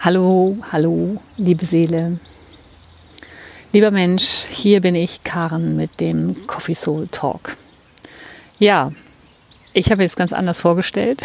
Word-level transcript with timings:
Hallo, 0.00 0.56
hallo, 0.70 1.16
liebe 1.38 1.64
Seele. 1.64 2.20
Lieber 3.72 3.90
Mensch, 3.90 4.46
hier 4.48 4.80
bin 4.80 4.94
ich, 4.94 5.24
Karen, 5.24 5.74
mit 5.76 5.98
dem 5.98 6.46
Coffee 6.46 6.76
Soul 6.76 7.08
Talk. 7.08 7.56
Ja, 8.60 8.92
ich 9.72 9.90
habe 9.90 10.04
jetzt 10.04 10.16
ganz 10.16 10.32
anders 10.32 10.60
vorgestellt. 10.60 11.20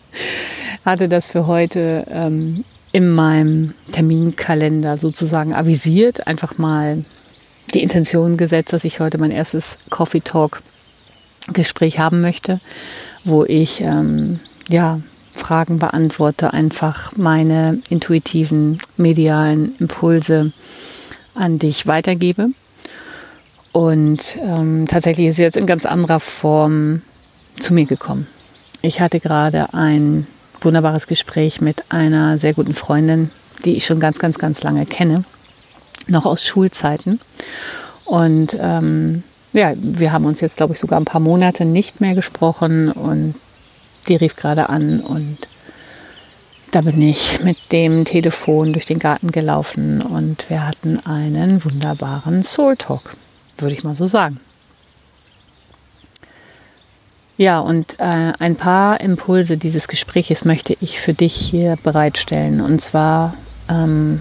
Hatte 0.84 1.08
das 1.08 1.32
für 1.32 1.46
heute 1.46 2.04
ähm, 2.10 2.66
in 2.92 3.08
meinem 3.08 3.72
Terminkalender 3.92 4.98
sozusagen 4.98 5.54
avisiert. 5.54 6.26
Einfach 6.26 6.58
mal 6.58 7.02
die 7.72 7.82
Intention 7.82 8.36
gesetzt, 8.36 8.74
dass 8.74 8.84
ich 8.84 9.00
heute 9.00 9.16
mein 9.16 9.30
erstes 9.30 9.78
Coffee 9.88 10.20
Talk 10.20 10.60
Gespräch 11.50 11.98
haben 11.98 12.20
möchte, 12.20 12.60
wo 13.24 13.46
ich 13.46 13.80
ähm, 13.80 14.38
ja 14.68 15.00
Fragen 15.36 15.78
beantworte, 15.78 16.52
einfach 16.52 17.12
meine 17.16 17.80
intuitiven 17.88 18.78
medialen 18.96 19.76
Impulse 19.78 20.52
an 21.34 21.58
dich 21.58 21.86
weitergebe. 21.86 22.48
Und 23.72 24.38
ähm, 24.42 24.86
tatsächlich 24.88 25.28
ist 25.28 25.36
sie 25.36 25.42
jetzt 25.42 25.56
in 25.56 25.66
ganz 25.66 25.84
anderer 25.84 26.18
Form 26.18 27.02
zu 27.60 27.74
mir 27.74 27.84
gekommen. 27.84 28.26
Ich 28.82 29.00
hatte 29.00 29.20
gerade 29.20 29.74
ein 29.74 30.26
wunderbares 30.62 31.06
Gespräch 31.06 31.60
mit 31.60 31.84
einer 31.90 32.38
sehr 32.38 32.54
guten 32.54 32.74
Freundin, 32.74 33.30
die 33.64 33.76
ich 33.76 33.84
schon 33.84 34.00
ganz, 34.00 34.18
ganz, 34.18 34.38
ganz 34.38 34.62
lange 34.62 34.86
kenne, 34.86 35.24
noch 36.06 36.24
aus 36.24 36.44
Schulzeiten. 36.44 37.20
Und 38.04 38.56
ähm, 38.60 39.22
ja, 39.52 39.72
wir 39.76 40.12
haben 40.12 40.24
uns 40.24 40.40
jetzt, 40.40 40.56
glaube 40.56 40.72
ich, 40.74 40.78
sogar 40.78 41.00
ein 41.00 41.04
paar 41.04 41.20
Monate 41.20 41.64
nicht 41.64 42.00
mehr 42.00 42.14
gesprochen 42.14 42.90
und 42.92 43.34
die 44.08 44.16
rief 44.16 44.36
gerade 44.36 44.68
an 44.68 45.00
und 45.00 45.48
da 46.72 46.80
bin 46.80 47.00
ich 47.00 47.42
mit 47.42 47.56
dem 47.72 48.04
Telefon 48.04 48.72
durch 48.72 48.84
den 48.84 48.98
Garten 48.98 49.30
gelaufen 49.30 50.02
und 50.02 50.50
wir 50.50 50.66
hatten 50.66 50.98
einen 51.06 51.64
wunderbaren 51.64 52.42
Soul 52.42 52.76
Talk, 52.76 53.16
würde 53.58 53.74
ich 53.74 53.84
mal 53.84 53.94
so 53.94 54.06
sagen. 54.06 54.40
Ja, 57.38 57.60
und 57.60 57.98
äh, 57.98 58.32
ein 58.38 58.56
paar 58.56 59.00
Impulse 59.00 59.58
dieses 59.58 59.88
Gespräches 59.88 60.44
möchte 60.44 60.74
ich 60.80 60.98
für 61.00 61.12
dich 61.12 61.34
hier 61.34 61.76
bereitstellen. 61.82 62.62
Und 62.62 62.80
zwar, 62.80 63.34
ähm, 63.68 64.20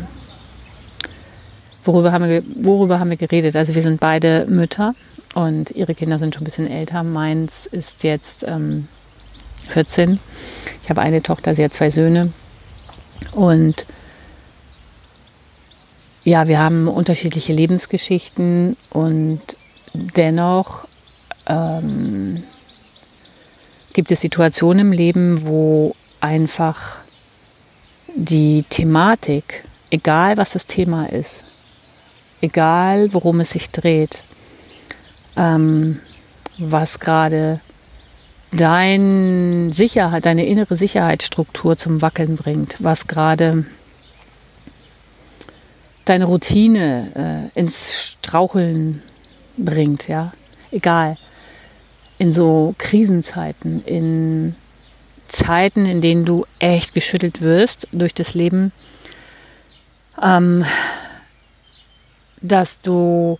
worüber, 1.86 2.12
haben 2.12 2.28
wir, 2.28 2.44
worüber 2.62 3.00
haben 3.00 3.10
wir 3.10 3.18
geredet? 3.18 3.56
Also 3.56 3.74
wir 3.74 3.82
sind 3.82 4.02
beide 4.02 4.46
Mütter 4.50 4.96
und 5.34 5.72
ihre 5.72 5.96
Kinder 5.96 6.20
sind 6.20 6.36
schon 6.36 6.42
ein 6.42 6.46
bisschen 6.46 6.70
älter. 6.70 7.04
Meins 7.04 7.68
ist 7.68 8.04
jetzt 8.04 8.46
ähm, 8.50 8.88
14. 9.70 10.20
Ich 10.84 10.90
habe 10.90 11.02
eine 11.02 11.22
Tochter, 11.22 11.56
sie 11.56 11.64
hat 11.64 11.74
zwei 11.74 11.90
Söhne. 11.90 12.32
Und 13.32 13.86
ja, 16.24 16.48
wir 16.48 16.60
haben 16.60 16.88
unterschiedliche 16.88 17.54
Lebensgeschichten 17.54 18.78
und 18.90 19.42
dennoch 19.94 20.88
ähm, 21.48 22.44
gibt 23.94 24.12
es 24.12 24.22
Situationen 24.22 24.88
im 24.88 24.92
Leben, 24.92 25.46
wo 25.46 25.96
einfach 26.20 26.98
die 28.16 28.64
Thematik, 28.70 29.64
egal 29.92 30.38
was 30.38 30.54
das 30.54 30.66
Thema 30.66 31.06
ist, 31.12 31.44
egal 32.42 33.14
worum 33.14 33.40
es 33.40 33.52
sich 33.52 33.70
dreht, 33.70 34.24
ähm, 35.36 36.00
was 36.58 37.00
gerade 37.00 37.60
dein 38.56 39.72
Sicherheit, 39.74 40.26
deine 40.26 40.46
innere 40.46 40.76
Sicherheitsstruktur 40.76 41.78
zum 41.78 42.02
Wackeln 42.02 42.38
bringt, 42.38 42.78
was 42.80 43.08
gerade 43.08 43.66
deine 46.06 46.26
Routine 46.26 47.52
äh, 47.56 47.60
ins 47.60 48.18
Straucheln 48.24 49.02
bringt, 49.58 50.08
ja, 50.08 50.34
egal. 50.72 51.18
In 52.18 52.32
so 52.32 52.76
Krisenzeiten, 52.78 53.84
in 53.84 54.56
Zeiten, 55.28 55.86
in 55.86 56.02
denen 56.02 56.26
du 56.26 56.46
echt 56.60 56.94
geschüttelt 56.94 57.42
wirst 57.42 57.88
durch 57.92 58.14
das 58.14 58.36
Leben, 58.36 58.72
ähm, 60.22 60.64
dass 62.42 62.80
du 62.80 63.40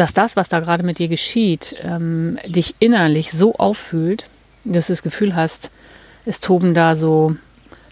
dass 0.00 0.14
das, 0.14 0.34
was 0.34 0.48
da 0.48 0.60
gerade 0.60 0.82
mit 0.82 0.98
dir 0.98 1.08
geschieht, 1.08 1.76
ähm, 1.82 2.38
dich 2.46 2.76
innerlich 2.78 3.32
so 3.32 3.54
auffühlt, 3.56 4.30
dass 4.64 4.86
du 4.86 4.94
das 4.94 5.02
Gefühl 5.02 5.34
hast, 5.34 5.70
es 6.24 6.40
toben 6.40 6.72
da 6.72 6.96
so 6.96 7.36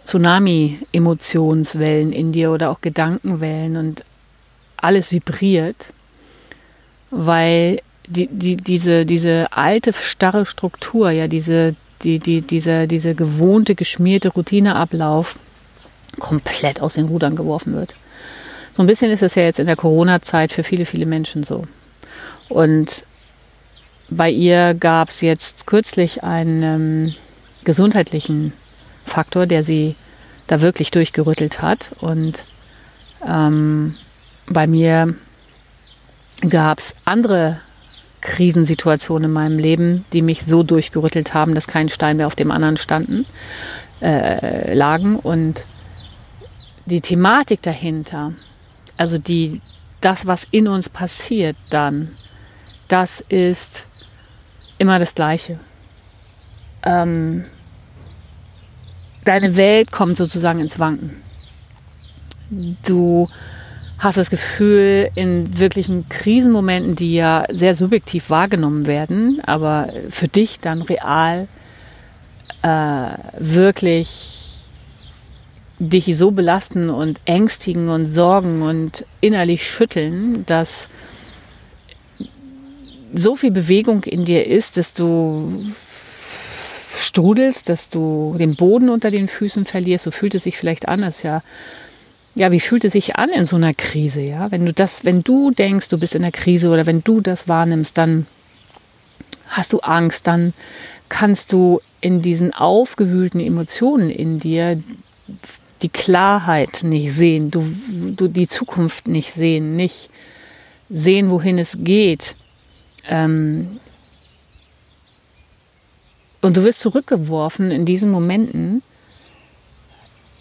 Tsunami-Emotionswellen 0.05 2.13
in 2.13 2.33
dir 2.33 2.51
oder 2.51 2.71
auch 2.71 2.81
Gedankenwellen 2.81 3.77
und 3.77 4.07
alles 4.79 5.13
vibriert, 5.13 5.89
weil 7.11 7.83
die, 8.07 8.29
die, 8.29 8.57
diese, 8.57 9.05
diese 9.05 9.53
alte, 9.53 9.93
starre 9.93 10.47
Struktur, 10.47 11.11
ja, 11.11 11.29
diese, 11.29 11.77
die, 12.01 12.21
die, 12.21 12.41
diese, 12.41 12.87
diese 12.87 13.15
gewohnte, 13.15 13.75
geschmierte 13.75 14.31
Routineablauf 14.31 15.39
komplett 16.19 16.81
aus 16.81 16.95
den 16.95 17.05
Rudern 17.05 17.37
geworfen 17.37 17.75
wird. 17.75 17.95
So 18.75 18.83
ein 18.83 18.87
bisschen 18.87 19.11
ist 19.11 19.23
es 19.23 19.35
ja 19.35 19.43
jetzt 19.43 19.59
in 19.59 19.67
der 19.67 19.77
Corona-Zeit 19.77 20.53
für 20.53 20.65
viele, 20.65 20.87
viele 20.87 21.05
Menschen 21.05 21.43
so. 21.43 21.67
Und 22.49 23.05
bei 24.11 24.31
ihr 24.31 24.75
gab 24.75 25.11
es 25.11 25.21
jetzt 25.21 25.67
kürzlich 25.67 26.23
einen 26.25 26.63
ähm, 26.63 27.15
gesundheitlichen 27.65 28.53
Faktor, 29.05 29.47
der 29.47 29.63
sie 29.63 29.97
da 30.47 30.61
wirklich 30.61 30.91
durchgerüttelt 30.91 31.61
hat. 31.61 31.93
Und 32.01 32.47
ähm, 33.27 33.95
bei 34.49 34.67
mir 34.67 35.15
gab 36.49 36.79
es 36.79 36.95
andere 37.05 37.61
Krisensituationen 38.21 39.27
in 39.27 39.33
meinem 39.33 39.59
Leben, 39.59 40.05
die 40.13 40.23
mich 40.23 40.45
so 40.45 40.63
durchgerüttelt 40.63 41.35
haben, 41.35 41.55
dass 41.55 41.67
kein 41.67 41.89
Stein 41.89 42.17
mehr 42.17 42.27
auf 42.27 42.35
dem 42.35 42.51
anderen 42.51 42.77
standen, 42.77 43.27
äh, 44.01 44.75
lagen. 44.75 45.17
Und 45.17 45.61
die 46.87 47.01
Thematik 47.01 47.63
dahinter, 47.63 48.33
also 48.97 49.19
die, 49.19 49.61
das, 50.01 50.27
was 50.27 50.47
in 50.51 50.67
uns 50.69 50.89
passiert 50.89 51.57
dann, 51.71 52.17
das 52.89 53.21
ist 53.21 53.87
immer 54.79 54.99
das 54.99 55.15
Gleiche. 55.15 55.59
Ähm, 56.85 57.45
deine 59.25 59.57
Welt 59.57 59.93
kommt 59.93 60.17
sozusagen 60.17 60.61
ins 60.61 60.79
Wanken. 60.79 61.23
Du 62.87 63.29
hast 63.99 64.17
das 64.17 64.31
Gefühl, 64.31 65.11
in 65.15 65.59
wirklichen 65.59 66.09
Krisenmomenten, 66.09 66.95
die 66.95 67.15
ja 67.15 67.45
sehr 67.51 67.75
subjektiv 67.75 68.31
wahrgenommen 68.31 68.87
werden, 68.87 69.41
aber 69.45 69.89
für 70.09 70.29
dich 70.29 70.61
dann 70.61 70.83
real 70.83 71.49
äh, 72.63 73.11
wirklich 73.39 74.49
dich 75.81 76.17
so 76.17 76.31
belasten 76.31 76.91
und 76.91 77.21
ängstigen 77.25 77.89
und 77.89 78.07
sorgen 78.07 78.63
und 78.63 79.05
innerlich 79.21 79.65
schütteln, 79.69 80.45
dass 80.47 80.89
so 83.13 83.37
viel 83.37 83.51
Bewegung 83.51 84.05
in 84.05 84.25
dir 84.25 84.47
ist, 84.47 84.77
dass 84.77 84.93
du 84.95 85.73
strudelst, 86.95 87.69
dass 87.69 87.89
du 87.89 88.37
den 88.39 88.57
Boden 88.57 88.89
unter 88.89 89.11
den 89.11 89.29
Füßen 89.29 89.65
verlierst, 89.65 90.05
so 90.05 90.11
fühlt 90.11 90.35
es 90.35 90.45
sich 90.45 90.57
vielleicht 90.57 90.89
an, 90.89 91.05
als 91.05 91.23
ja, 91.23 91.43
ja, 92.35 92.53
wie 92.53 92.61
fühlt 92.61 92.85
es 92.85 92.93
sich 92.93 93.17
an 93.17 93.31
in 93.31 93.45
so 93.45 93.57
einer 93.57 93.75
Krise, 93.75 94.21
ja? 94.21 94.51
Wenn 94.51 94.65
du 94.65 94.73
das, 94.73 95.05
wenn 95.05 95.23
du 95.23 95.51
denkst, 95.51 95.89
du 95.89 95.99
bist 95.99 96.15
in 96.15 96.23
der 96.23 96.33
Krise 96.33 96.71
oder 96.71 96.87
wenn 96.87 97.03
du 97.03 97.21
das 97.21 97.49
wahrnimmst, 97.49 97.99
dann 97.99 98.27
hast 99.49 99.73
du 99.73 99.81
Angst, 99.81 100.27
dann 100.27 100.53
kannst 101.09 101.53
du 101.53 101.81
in 102.01 102.23
diesen 102.23 102.53
aufgewühlten 102.53 103.41
Emotionen 103.41 104.11
in 104.11 104.39
dir 104.39 104.81
die 105.83 105.89
Klarheit 105.89 106.83
nicht 106.83 107.13
sehen, 107.13 107.51
du, 107.51 107.65
du 108.17 108.29
die 108.29 108.47
Zukunft 108.47 109.09
nicht 109.09 109.33
sehen, 109.33 109.77
nicht 109.77 110.11
sehen, 110.91 111.31
wohin 111.31 111.59
es 111.59 111.79
geht. 111.81 112.37
Ähm, 113.09 113.81
und 116.41 116.57
du 116.57 116.65
wirst 116.65 116.81
zurückgeworfen 116.81 117.71
in 117.71 117.85
diesen 117.85 118.11
Momenten. 118.11 118.83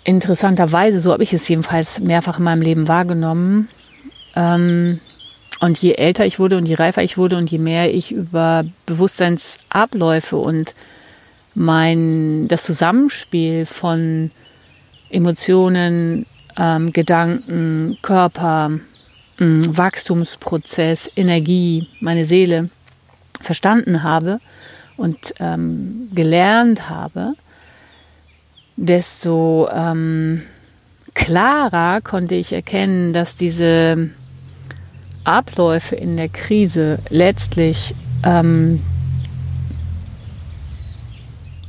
Interessanterweise, 0.04 1.00
so 1.00 1.12
habe 1.12 1.24
ich 1.24 1.34
es 1.34 1.48
jedenfalls 1.48 2.00
mehrfach 2.00 2.38
in 2.38 2.46
meinem 2.46 2.62
Leben 2.62 2.88
wahrgenommen. 2.88 3.68
Ähm, 4.36 5.00
und 5.60 5.78
je 5.80 5.94
älter 5.94 6.26
ich 6.26 6.40
wurde 6.40 6.58
und 6.58 6.68
je 6.68 6.76
reifer 6.76 7.02
ich 7.02 7.18
wurde 7.18 7.38
und 7.38 7.50
je 7.50 7.58
mehr 7.58 7.94
ich 7.94 8.12
über 8.12 8.64
Bewusstseinsabläufe 8.86 10.38
und 10.38 10.76
mein 11.56 12.48
das 12.48 12.64
Zusammenspiel 12.64 13.66
von 13.66 14.30
Emotionen, 15.10 16.28
ähm, 16.58 16.92
Gedanken, 16.92 17.98
Körper, 18.04 18.80
Wachstumsprozess, 19.40 21.12
Energie, 21.16 21.88
meine 22.00 22.26
Seele 22.26 22.70
verstanden 23.42 24.04
habe 24.04 24.40
und 24.96 25.34
ähm, 25.40 26.10
gelernt 26.14 26.90
habe, 26.90 27.34
desto 28.76 29.70
ähm, 29.72 30.42
klarer 31.14 32.02
konnte 32.02 32.36
ich 32.36 32.54
erkennen, 32.54 33.14
dass 33.14 33.36
diese 33.36 34.10
Abläufe 35.24 35.96
in 35.96 36.18
der 36.18 36.30
Krise 36.30 37.00
letztlich 37.10 37.94
ähm, 38.24 38.82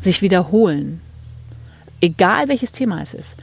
sich 0.00 0.23
wiederholen. 0.23 1.00
Egal 2.00 2.49
welches 2.49 2.73
Thema 2.73 3.03
es 3.03 3.15
ist. 3.15 3.37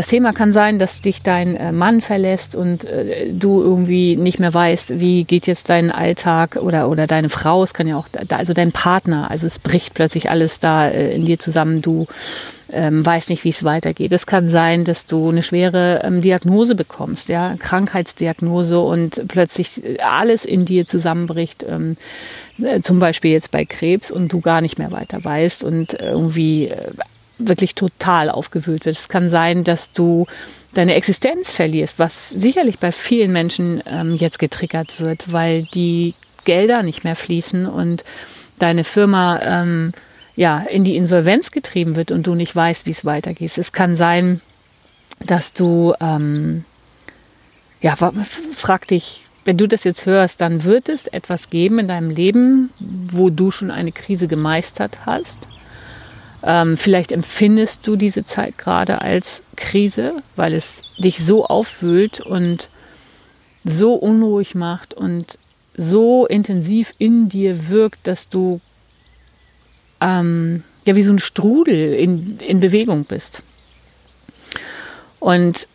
Das 0.00 0.06
Thema 0.06 0.32
kann 0.32 0.54
sein, 0.54 0.78
dass 0.78 1.02
dich 1.02 1.20
dein 1.20 1.56
äh, 1.56 1.72
Mann 1.72 2.00
verlässt 2.00 2.56
und 2.56 2.84
äh, 2.84 3.30
du 3.34 3.60
irgendwie 3.60 4.16
nicht 4.16 4.38
mehr 4.38 4.54
weißt, 4.54 4.98
wie 4.98 5.24
geht 5.24 5.46
jetzt 5.46 5.68
dein 5.68 5.90
Alltag 5.90 6.56
oder, 6.56 6.88
oder 6.88 7.06
deine 7.06 7.28
Frau, 7.28 7.62
es 7.62 7.74
kann 7.74 7.86
ja 7.86 7.98
auch, 7.98 8.06
also 8.30 8.54
dein 8.54 8.72
Partner, 8.72 9.30
also 9.30 9.46
es 9.46 9.58
bricht 9.58 9.92
plötzlich 9.92 10.30
alles 10.30 10.58
da 10.58 10.88
äh, 10.88 11.14
in 11.14 11.26
dir 11.26 11.38
zusammen, 11.38 11.82
du 11.82 12.06
ähm, 12.72 13.04
weißt 13.04 13.28
nicht, 13.28 13.44
wie 13.44 13.50
es 13.50 13.62
weitergeht. 13.62 14.14
Es 14.14 14.24
kann 14.24 14.48
sein, 14.48 14.86
dass 14.86 15.04
du 15.04 15.28
eine 15.28 15.42
schwere 15.42 16.00
ähm, 16.02 16.22
Diagnose 16.22 16.76
bekommst, 16.76 17.28
ja, 17.28 17.56
Krankheitsdiagnose 17.58 18.80
und 18.80 19.28
plötzlich 19.28 19.82
alles 20.02 20.46
in 20.46 20.64
dir 20.64 20.86
zusammenbricht, 20.86 21.66
ähm, 21.68 21.98
zum 22.80 23.00
Beispiel 23.00 23.32
jetzt 23.32 23.50
bei 23.50 23.66
Krebs 23.66 24.10
und 24.10 24.32
du 24.32 24.40
gar 24.40 24.62
nicht 24.62 24.78
mehr 24.78 24.92
weiter 24.92 25.22
weißt 25.22 25.62
und 25.62 25.92
irgendwie 25.92 26.72
wirklich 27.40 27.74
total 27.74 28.30
aufgewühlt 28.30 28.84
wird. 28.86 28.96
Es 28.96 29.08
kann 29.08 29.28
sein, 29.28 29.64
dass 29.64 29.92
du 29.92 30.26
deine 30.74 30.94
Existenz 30.94 31.52
verlierst, 31.52 31.98
was 31.98 32.30
sicherlich 32.30 32.78
bei 32.78 32.92
vielen 32.92 33.32
Menschen 33.32 33.82
ähm, 33.86 34.14
jetzt 34.14 34.38
getriggert 34.38 35.00
wird, 35.00 35.32
weil 35.32 35.64
die 35.74 36.14
Gelder 36.44 36.82
nicht 36.82 37.04
mehr 37.04 37.16
fließen 37.16 37.66
und 37.66 38.04
deine 38.58 38.84
Firma 38.84 39.40
ähm, 39.42 39.92
ja 40.36 40.60
in 40.60 40.84
die 40.84 40.96
Insolvenz 40.96 41.50
getrieben 41.50 41.96
wird 41.96 42.12
und 42.12 42.26
du 42.26 42.34
nicht 42.34 42.54
weißt, 42.54 42.86
wie 42.86 42.90
es 42.90 43.04
weitergeht. 43.04 43.58
Es 43.58 43.72
kann 43.72 43.96
sein, 43.96 44.40
dass 45.26 45.52
du 45.52 45.94
ähm, 46.00 46.64
ja 47.80 47.96
frag 47.96 48.86
dich, 48.86 49.26
wenn 49.44 49.56
du 49.56 49.66
das 49.66 49.84
jetzt 49.84 50.06
hörst, 50.06 50.40
dann 50.40 50.64
wird 50.64 50.88
es 50.88 51.06
etwas 51.06 51.50
geben 51.50 51.78
in 51.78 51.88
deinem 51.88 52.10
Leben, 52.10 52.70
wo 52.78 53.30
du 53.30 53.50
schon 53.50 53.70
eine 53.70 53.90
Krise 53.90 54.28
gemeistert 54.28 55.06
hast 55.06 55.48
ähm, 56.42 56.76
vielleicht 56.76 57.12
empfindest 57.12 57.86
du 57.86 57.96
diese 57.96 58.24
Zeit 58.24 58.56
gerade 58.58 59.02
als 59.02 59.42
Krise, 59.56 60.22
weil 60.36 60.54
es 60.54 60.82
dich 60.98 61.24
so 61.24 61.46
aufwühlt 61.46 62.20
und 62.20 62.68
so 63.64 63.94
unruhig 63.94 64.54
macht 64.54 64.94
und 64.94 65.38
so 65.76 66.26
intensiv 66.26 66.92
in 66.98 67.28
dir 67.28 67.68
wirkt, 67.68 68.06
dass 68.06 68.28
du 68.28 68.60
ähm, 70.00 70.64
ja 70.84 70.96
wie 70.96 71.02
so 71.02 71.12
ein 71.12 71.18
Strudel 71.18 71.94
in, 71.94 72.38
in 72.38 72.60
Bewegung 72.60 73.04
bist. 73.04 73.42
Und 75.18 75.68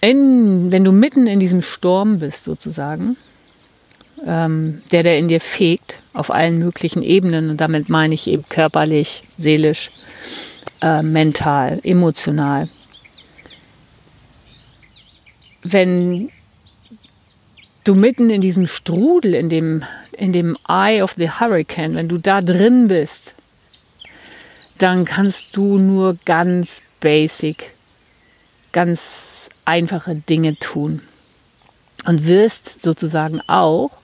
in, 0.00 0.70
wenn 0.70 0.84
du 0.84 0.92
mitten 0.92 1.26
in 1.26 1.40
diesem 1.40 1.62
Sturm 1.62 2.20
bist, 2.20 2.44
sozusagen, 2.44 3.16
ähm, 4.26 4.82
der, 4.90 5.02
der 5.02 5.18
in 5.18 5.28
dir 5.28 5.40
fegt, 5.40 6.00
auf 6.12 6.30
allen 6.30 6.58
möglichen 6.58 7.02
Ebenen. 7.02 7.50
Und 7.50 7.60
damit 7.60 7.88
meine 7.88 8.14
ich 8.14 8.26
eben 8.26 8.44
körperlich, 8.48 9.24
seelisch, 9.38 9.90
äh, 10.80 11.02
mental, 11.02 11.80
emotional. 11.82 12.68
Wenn 15.62 16.30
du 17.84 17.94
mitten 17.94 18.30
in 18.30 18.40
diesem 18.40 18.66
Strudel, 18.66 19.34
in 19.34 19.48
dem, 19.48 19.84
in 20.12 20.32
dem 20.32 20.56
Eye 20.68 21.02
of 21.02 21.14
the 21.16 21.30
Hurricane, 21.30 21.94
wenn 21.94 22.08
du 22.08 22.18
da 22.18 22.40
drin 22.40 22.88
bist, 22.88 23.34
dann 24.78 25.04
kannst 25.04 25.56
du 25.56 25.78
nur 25.78 26.18
ganz 26.24 26.82
basic, 27.00 27.72
ganz 28.72 29.50
einfache 29.64 30.14
Dinge 30.14 30.58
tun 30.58 31.02
und 32.06 32.26
wirst 32.26 32.82
sozusagen 32.82 33.40
auch 33.46 34.03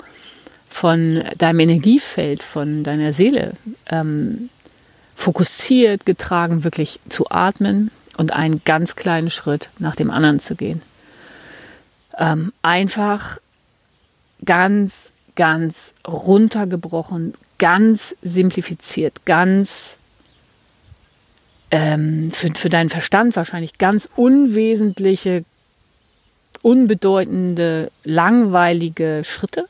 von 0.70 1.22
deinem 1.36 1.60
Energiefeld, 1.60 2.42
von 2.42 2.84
deiner 2.84 3.12
Seele 3.12 3.52
ähm, 3.90 4.48
fokussiert, 5.14 6.06
getragen, 6.06 6.64
wirklich 6.64 7.00
zu 7.10 7.30
atmen 7.30 7.90
und 8.16 8.32
einen 8.32 8.62
ganz 8.64 8.96
kleinen 8.96 9.30
Schritt 9.30 9.68
nach 9.78 9.96
dem 9.96 10.10
anderen 10.10 10.40
zu 10.40 10.54
gehen. 10.54 10.80
Ähm, 12.16 12.52
einfach 12.62 13.38
ganz, 14.44 15.12
ganz 15.34 15.92
runtergebrochen, 16.06 17.34
ganz 17.58 18.16
simplifiziert, 18.22 19.26
ganz 19.26 19.96
ähm, 21.72 22.30
für, 22.30 22.48
für 22.54 22.68
deinen 22.68 22.90
Verstand 22.90 23.36
wahrscheinlich 23.36 23.76
ganz 23.76 24.08
unwesentliche 24.16 25.44
unbedeutende, 26.62 27.90
langweilige 28.04 29.22
Schritte. 29.24 29.66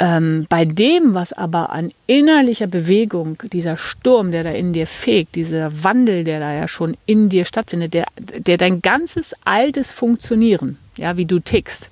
Ähm, 0.00 0.46
bei 0.48 0.64
dem, 0.64 1.14
was 1.14 1.32
aber 1.32 1.70
an 1.70 1.92
innerlicher 2.06 2.66
Bewegung, 2.66 3.38
dieser 3.52 3.76
Sturm, 3.76 4.32
der 4.32 4.42
da 4.42 4.50
in 4.50 4.72
dir 4.72 4.88
fegt, 4.88 5.36
dieser 5.36 5.84
Wandel, 5.84 6.24
der 6.24 6.40
da 6.40 6.52
ja 6.52 6.66
schon 6.66 6.96
in 7.06 7.28
dir 7.28 7.44
stattfindet, 7.44 7.94
der, 7.94 8.06
der 8.18 8.56
dein 8.56 8.82
ganzes 8.82 9.34
altes 9.44 9.92
Funktionieren, 9.92 10.78
ja, 10.96 11.16
wie 11.16 11.26
du 11.26 11.38
tickst, 11.38 11.90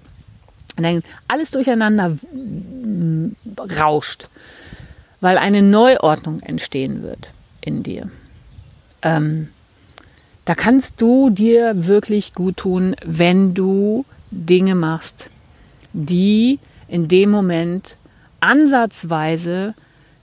dann 0.77 1.03
alles 1.29 1.53
durcheinander 1.53 2.19
rauscht, 3.81 4.29
weil 5.21 5.39
eine 5.39 5.63
Neuordnung 5.63 6.41
entstehen 6.41 7.03
wird 7.03 7.33
in 7.61 7.85
dir. 7.85 8.11
Ähm, 9.03 9.49
da 10.45 10.57
kannst 10.57 11.01
du 11.01 11.31
dir 11.31 11.87
wirklich 11.87 12.35
gut 12.35 12.57
tun, 12.57 12.97
wenn 13.05 13.55
du 13.55 14.05
Dinge 14.33 14.75
machst, 14.75 15.31
die 15.93 16.59
in 16.93 17.09
dem 17.09 17.31
Moment 17.31 17.97
ansatzweise 18.41 19.75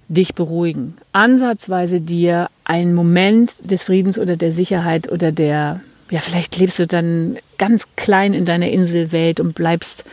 dich 0.07 0.36
beruhigen, 0.36 0.95
ansatzweise 1.13 2.00
dir 2.00 2.50
einen 2.63 2.94
Moment 2.94 3.69
des 3.69 3.83
Friedens 3.83 4.19
oder 4.19 4.36
der 4.36 4.51
Sicherheit 4.51 5.12
oder 5.12 5.31
der, 5.31 5.81
ja, 6.12 6.19
vielleicht 6.19 6.57
lebst 6.57 6.80
du 6.80 6.86
dann 6.86 7.38
ganz 7.57 7.88
klein 7.95 8.33
in 8.33 8.45
deiner 8.45 8.69
Inselwelt 8.69 9.39
und 9.39 9.56
bleibst 9.56 10.06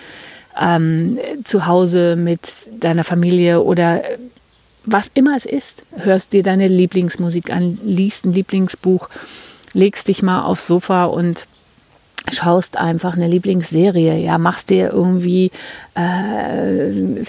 ähm, 0.58 1.18
zu 1.44 1.66
Hause 1.66 2.16
mit 2.16 2.68
deiner 2.80 3.04
Familie 3.04 3.62
oder 3.62 4.02
was 4.84 5.10
immer 5.12 5.36
es 5.36 5.44
ist, 5.44 5.82
hörst 5.96 6.32
dir 6.32 6.42
deine 6.42 6.68
Lieblingsmusik 6.68 7.52
an, 7.52 7.78
liest 7.82 8.24
ein 8.24 8.32
Lieblingsbuch 8.32 9.10
legst 9.74 10.08
dich 10.08 10.22
mal 10.22 10.42
aufs 10.42 10.66
Sofa 10.66 11.04
und 11.04 11.46
schaust 12.32 12.76
einfach 12.76 13.14
eine 13.14 13.28
Lieblingsserie, 13.28 14.16
ja, 14.18 14.38
machst 14.38 14.70
dir 14.70 14.92
irgendwie 14.92 15.50
äh, 15.94 17.24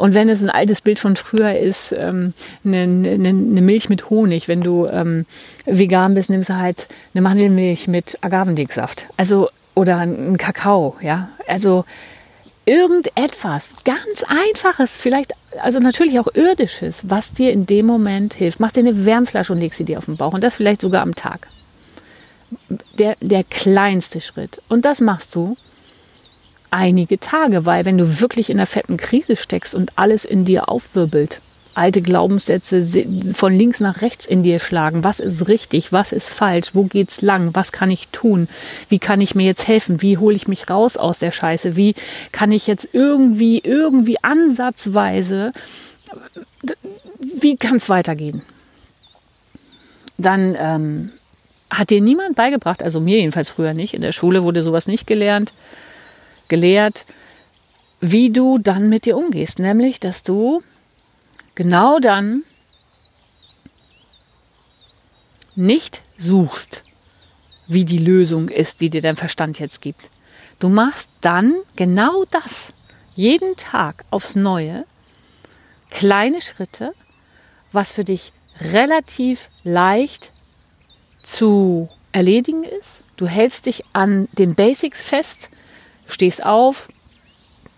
und 0.00 0.14
wenn 0.14 0.30
es 0.30 0.42
ein 0.42 0.48
altes 0.48 0.80
Bild 0.80 0.98
von 0.98 1.14
früher 1.14 1.58
ist, 1.58 1.92
ähm, 1.92 2.32
eine, 2.64 2.82
eine, 2.82 3.28
eine 3.28 3.60
Milch 3.60 3.90
mit 3.90 4.08
Honig, 4.08 4.48
wenn 4.48 4.62
du 4.62 4.86
ähm, 4.86 5.26
vegan 5.66 6.14
bist, 6.14 6.30
nimmst 6.30 6.48
du 6.48 6.56
halt 6.56 6.88
eine 7.12 7.20
Mandelmilch 7.20 7.86
mit 7.86 8.16
Agavendicksaft. 8.22 9.04
Also 9.18 9.50
oder 9.74 9.98
ein 9.98 10.38
Kakao, 10.38 10.96
ja. 11.02 11.28
Also 11.46 11.84
irgendetwas 12.64 13.74
ganz 13.84 14.24
Einfaches, 14.26 14.98
vielleicht, 14.98 15.34
also 15.60 15.80
natürlich 15.80 16.18
auch 16.18 16.28
Irdisches, 16.34 17.02
was 17.04 17.34
dir 17.34 17.52
in 17.52 17.66
dem 17.66 17.84
Moment 17.84 18.32
hilft. 18.32 18.58
Mach 18.58 18.72
dir 18.72 18.80
eine 18.80 19.04
Wärmflasche 19.04 19.52
und 19.52 19.60
leg 19.60 19.74
sie 19.74 19.84
dir 19.84 19.98
auf 19.98 20.06
den 20.06 20.16
Bauch 20.16 20.32
und 20.32 20.42
das 20.42 20.56
vielleicht 20.56 20.80
sogar 20.80 21.02
am 21.02 21.14
Tag. 21.14 21.48
Der, 22.98 23.14
der 23.20 23.44
kleinste 23.44 24.20
Schritt. 24.20 24.62
Und 24.68 24.84
das 24.84 25.00
machst 25.00 25.34
du 25.34 25.56
einige 26.70 27.18
Tage, 27.18 27.66
weil 27.66 27.84
wenn 27.84 27.98
du 27.98 28.20
wirklich 28.20 28.50
in 28.50 28.58
einer 28.58 28.66
fetten 28.66 28.96
Krise 28.96 29.36
steckst 29.36 29.74
und 29.74 29.92
alles 29.96 30.24
in 30.24 30.44
dir 30.44 30.68
aufwirbelt, 30.68 31.40
alte 31.74 32.00
Glaubenssätze 32.00 32.84
von 33.34 33.54
links 33.54 33.80
nach 33.80 34.02
rechts 34.02 34.26
in 34.26 34.42
dir 34.42 34.58
schlagen. 34.58 35.04
Was 35.04 35.20
ist 35.20 35.48
richtig? 35.48 35.92
Was 35.92 36.12
ist 36.12 36.30
falsch? 36.30 36.74
Wo 36.74 36.84
geht's 36.84 37.22
lang? 37.22 37.54
Was 37.54 37.72
kann 37.72 37.90
ich 37.90 38.08
tun? 38.08 38.48
Wie 38.88 38.98
kann 38.98 39.20
ich 39.20 39.34
mir 39.34 39.46
jetzt 39.46 39.68
helfen? 39.68 40.02
Wie 40.02 40.18
hole 40.18 40.34
ich 40.34 40.48
mich 40.48 40.68
raus 40.68 40.96
aus 40.96 41.20
der 41.20 41.32
Scheiße? 41.32 41.76
Wie 41.76 41.94
kann 42.32 42.52
ich 42.52 42.66
jetzt 42.66 42.88
irgendwie, 42.92 43.60
irgendwie 43.60 44.22
ansatzweise, 44.22 45.52
wie 47.20 47.56
kann 47.56 47.76
es 47.76 47.88
weitergehen? 47.88 48.42
Dann 50.18 50.56
ähm, 50.58 51.12
hat 51.70 51.90
dir 51.90 52.00
niemand 52.00 52.36
beigebracht, 52.36 52.82
also 52.82 53.00
mir 53.00 53.18
jedenfalls 53.18 53.48
früher 53.48 53.74
nicht, 53.74 53.94
in 53.94 54.02
der 54.02 54.12
Schule 54.12 54.42
wurde 54.42 54.62
sowas 54.62 54.86
nicht 54.86 55.06
gelernt, 55.06 55.52
gelehrt, 56.48 57.06
wie 58.00 58.30
du 58.30 58.58
dann 58.58 58.88
mit 58.88 59.04
dir 59.04 59.16
umgehst. 59.16 59.58
Nämlich, 59.58 60.00
dass 60.00 60.22
du 60.22 60.62
genau 61.54 61.98
dann 61.98 62.42
nicht 65.54 66.02
suchst, 66.16 66.82
wie 67.66 67.84
die 67.84 67.98
Lösung 67.98 68.48
ist, 68.48 68.80
die 68.80 68.90
dir 68.90 69.02
dein 69.02 69.16
Verstand 69.16 69.58
jetzt 69.58 69.80
gibt. 69.80 70.10
Du 70.58 70.68
machst 70.68 71.10
dann 71.20 71.54
genau 71.76 72.24
das, 72.30 72.72
jeden 73.14 73.56
Tag 73.56 74.04
aufs 74.10 74.34
Neue, 74.34 74.86
kleine 75.90 76.40
Schritte, 76.40 76.94
was 77.72 77.92
für 77.92 78.04
dich 78.04 78.32
relativ 78.60 79.48
leicht 79.62 80.32
zu 81.22 81.88
erledigen 82.12 82.64
ist. 82.64 83.02
Du 83.16 83.26
hältst 83.26 83.66
dich 83.66 83.84
an 83.92 84.28
den 84.32 84.54
Basics 84.54 85.04
fest, 85.04 85.50
stehst 86.06 86.44
auf, 86.44 86.88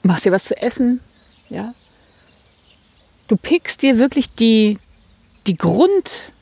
machst 0.02 0.24
dir 0.24 0.32
was 0.32 0.44
zu 0.44 0.56
essen, 0.56 1.00
ja. 1.48 1.74
Du 3.28 3.36
pickst 3.36 3.82
dir 3.82 3.98
wirklich 3.98 4.34
die, 4.34 4.78
die 5.46 5.56
Grund, 5.56 6.32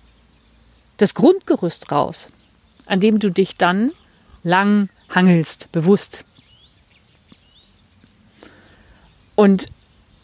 das 0.96 1.14
Grundgerüst 1.14 1.92
raus, 1.92 2.30
an 2.86 3.00
dem 3.00 3.18
du 3.18 3.30
dich 3.30 3.56
dann 3.56 3.92
lang 4.42 4.88
hangelst, 5.08 5.70
bewusst. 5.72 6.24
Und 9.34 9.66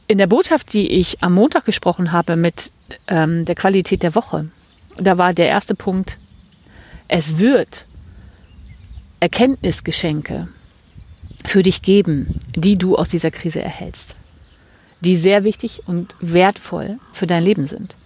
in 0.09 0.18
der 0.18 0.26
Botschaft, 0.26 0.73
die 0.73 0.88
ich 0.88 1.23
am 1.23 1.35
Montag 1.35 1.64
gesprochen 1.64 2.12
habe 2.12 2.37
mit 2.37 2.73
ähm, 3.09 3.45
der 3.45 3.54
Qualität 3.54 4.02
der 4.02 4.14
Woche, 4.14 4.50
da 4.97 5.18
war 5.18 5.35
der 5.35 5.49
erste 5.49 5.75
Punkt, 5.75 6.18
es 7.08 7.38
wird 7.38 7.84
Erkenntnisgeschenke 9.20 10.48
für 11.44 11.62
dich 11.62 11.82
geben, 11.82 12.40
die 12.54 12.76
du 12.76 12.96
aus 12.96 13.08
dieser 13.08 13.30
Krise 13.30 13.62
erhältst, 13.62 14.16
die 15.00 15.16
sehr 15.16 15.44
wichtig 15.44 15.82
und 15.86 16.16
wertvoll 16.20 16.98
für 17.12 17.26
dein 17.26 17.44
Leben 17.44 17.66
sind. 17.66 17.96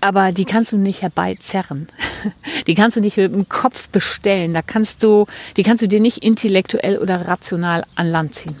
Aber 0.00 0.32
die 0.32 0.44
kannst 0.44 0.72
du 0.72 0.78
nicht 0.78 1.02
herbeizerren. 1.02 1.88
Die 2.66 2.74
kannst 2.74 2.96
du 2.96 3.00
nicht 3.00 3.16
mit 3.16 3.32
dem 3.32 3.48
Kopf 3.48 3.88
bestellen. 3.88 4.54
Da 4.54 4.62
kannst 4.62 5.02
du, 5.02 5.26
die 5.56 5.62
kannst 5.62 5.82
du 5.82 5.88
dir 5.88 6.00
nicht 6.00 6.18
intellektuell 6.22 6.98
oder 6.98 7.26
rational 7.26 7.84
an 7.96 8.06
Land 8.06 8.34
ziehen. 8.34 8.56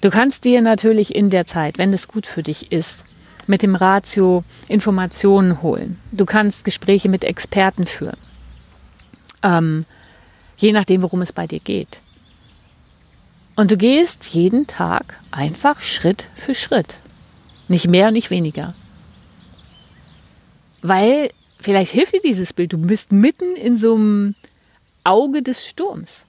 Du 0.00 0.10
kannst 0.10 0.44
dir 0.44 0.60
natürlich 0.60 1.14
in 1.14 1.30
der 1.30 1.46
Zeit, 1.46 1.78
wenn 1.78 1.92
es 1.92 2.08
gut 2.08 2.26
für 2.26 2.42
dich 2.42 2.72
ist, 2.72 3.04
mit 3.48 3.62
dem 3.62 3.74
Ratio 3.74 4.44
Informationen 4.68 5.62
holen. 5.62 5.98
Du 6.12 6.26
kannst 6.26 6.64
Gespräche 6.64 7.08
mit 7.08 7.24
Experten 7.24 7.86
führen. 7.86 8.18
Ähm, 9.42 9.84
je 10.56 10.72
nachdem, 10.72 11.02
worum 11.02 11.22
es 11.22 11.32
bei 11.32 11.46
dir 11.46 11.60
geht. 11.60 12.00
Und 13.54 13.70
du 13.70 13.76
gehst 13.76 14.26
jeden 14.26 14.66
Tag 14.66 15.20
einfach 15.30 15.80
Schritt 15.80 16.26
für 16.34 16.54
Schritt. 16.54 16.96
Nicht 17.68 17.88
mehr, 17.88 18.10
nicht 18.10 18.30
weniger. 18.30 18.74
Weil 20.82 21.30
vielleicht 21.58 21.92
hilft 21.92 22.14
dir 22.14 22.20
dieses 22.20 22.52
Bild. 22.52 22.72
Du 22.72 22.78
bist 22.78 23.12
mitten 23.12 23.56
in 23.56 23.78
so 23.78 23.94
einem 23.94 24.34
Auge 25.04 25.42
des 25.42 25.66
Sturms 25.66 26.25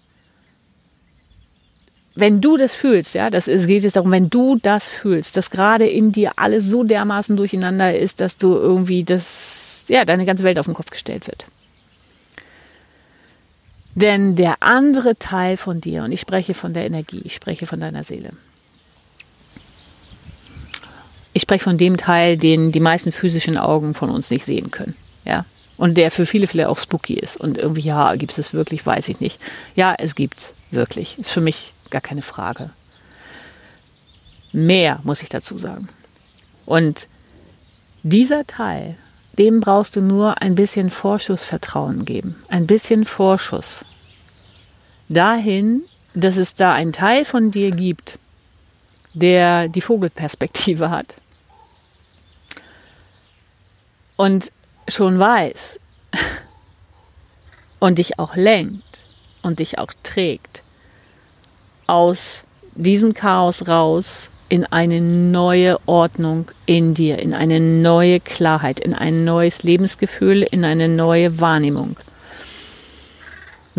wenn 2.20 2.42
du 2.42 2.58
das 2.58 2.74
fühlst, 2.74 3.14
ja, 3.14 3.30
das 3.30 3.48
ist, 3.48 3.68
geht 3.68 3.84
jetzt 3.84 3.96
darum, 3.96 4.12
wenn 4.12 4.30
du 4.30 4.58
das 4.60 4.90
fühlst, 4.90 5.38
dass 5.38 5.52
gerade 5.52 5.88
in 5.88 6.12
dir 6.12 6.32
alles 6.38 6.66
so 6.66 6.84
dermaßen 6.84 7.38
durcheinander 7.38 7.96
ist, 7.96 8.20
dass 8.20 8.38
du 8.38 8.56
irgendwie 8.56 9.04
das, 9.04 9.86
ja, 9.88 10.04
deine 10.04 10.26
ganze 10.26 10.44
Welt 10.44 10.58
auf 10.58 10.66
den 10.66 10.74
Kopf 10.74 10.90
gestellt 10.90 11.28
wird. 11.28 11.46
Denn 13.94 14.36
der 14.36 14.64
andere 14.64 15.16
Teil 15.16 15.58
von 15.58 15.80
dir, 15.80 16.04
und 16.04 16.12
ich 16.12 16.22
spreche 16.22 16.56
von 16.56 16.74
der 16.74 16.88
Energie, 16.88 17.22
ich 17.24 17.36
spreche 17.36 17.68
von 17.68 17.80
deiner 17.80 18.04
Seele. 18.04 18.32
Ich 21.34 21.44
spreche 21.44 21.64
von 21.64 21.78
dem 21.78 21.98
Teil, 21.98 22.36
den 22.36 22.72
die 22.72 22.80
meisten 22.80 23.12
physischen 23.12 23.58
Augen 23.58 23.94
von 23.94 24.10
uns 24.10 24.32
nicht 24.32 24.44
sehen 24.46 24.72
können, 24.72 24.96
ja. 25.24 25.46
Und 25.78 25.98
der 25.98 26.10
für 26.10 26.26
viele, 26.26 26.48
viele 26.48 26.70
auch 26.70 26.80
spooky 26.80 27.14
ist. 27.14 27.38
Und 27.40 27.60
irgendwie, 27.60 27.82
ja, 27.82 28.16
gibt 28.16 28.32
es 28.32 28.40
es 28.40 28.54
wirklich, 28.54 28.84
weiß 28.84 29.10
ich 29.10 29.20
nicht. 29.20 29.40
Ja, 29.76 29.94
es 29.96 30.16
gibt's 30.16 30.56
wirklich. 30.72 31.20
Ist 31.20 31.32
für 31.32 31.42
mich 31.42 31.74
gar 31.90 32.02
keine 32.02 32.22
Frage. 32.22 32.70
Mehr 34.52 35.00
muss 35.04 35.22
ich 35.22 35.30
dazu 35.30 35.58
sagen. 35.58 35.90
Und 36.66 37.08
dieser 38.04 38.48
Teil, 38.48 38.96
dem 39.38 39.60
brauchst 39.60 39.96
du 39.96 40.02
nur 40.02 40.42
ein 40.42 40.56
bisschen 40.56 40.90
Vorschussvertrauen 40.90 42.06
geben, 42.06 42.36
ein 42.48 42.68
bisschen 42.68 43.06
Vorschuss. 43.06 43.86
Dahin, 45.10 45.84
dass 46.14 46.38
es 46.38 46.56
da 46.56 46.74
einen 46.74 46.94
Teil 46.94 47.24
von 47.24 47.52
dir 47.52 47.72
gibt, 47.72 48.20
der 49.14 49.68
die 49.68 49.82
Vogelperspektive 49.82 50.90
hat 50.90 51.18
und 54.16 54.52
schon 54.88 55.20
weiß 55.20 55.80
und 57.80 58.00
dich 58.00 58.20
auch 58.20 58.36
lenkt 58.36 59.06
und 59.42 59.60
dich 59.60 59.80
auch 59.80 59.92
trägt 60.04 60.64
aus 61.88 62.44
diesem 62.76 63.14
Chaos 63.14 63.68
raus 63.68 64.30
in 64.50 64.66
eine 64.66 65.02
neue 65.02 65.78
Ordnung 65.88 66.52
in 66.66 66.94
dir, 66.94 67.20
in 67.20 67.34
eine 67.34 67.60
neue 67.60 68.20
Klarheit, 68.20 68.80
in 68.80 68.94
ein 68.94 69.26
neues 69.26 69.64
Lebensgefühl, 69.64 70.44
in 70.44 70.64
eine 70.64 70.88
neue 70.88 71.40
Wahrnehmung. 71.40 71.98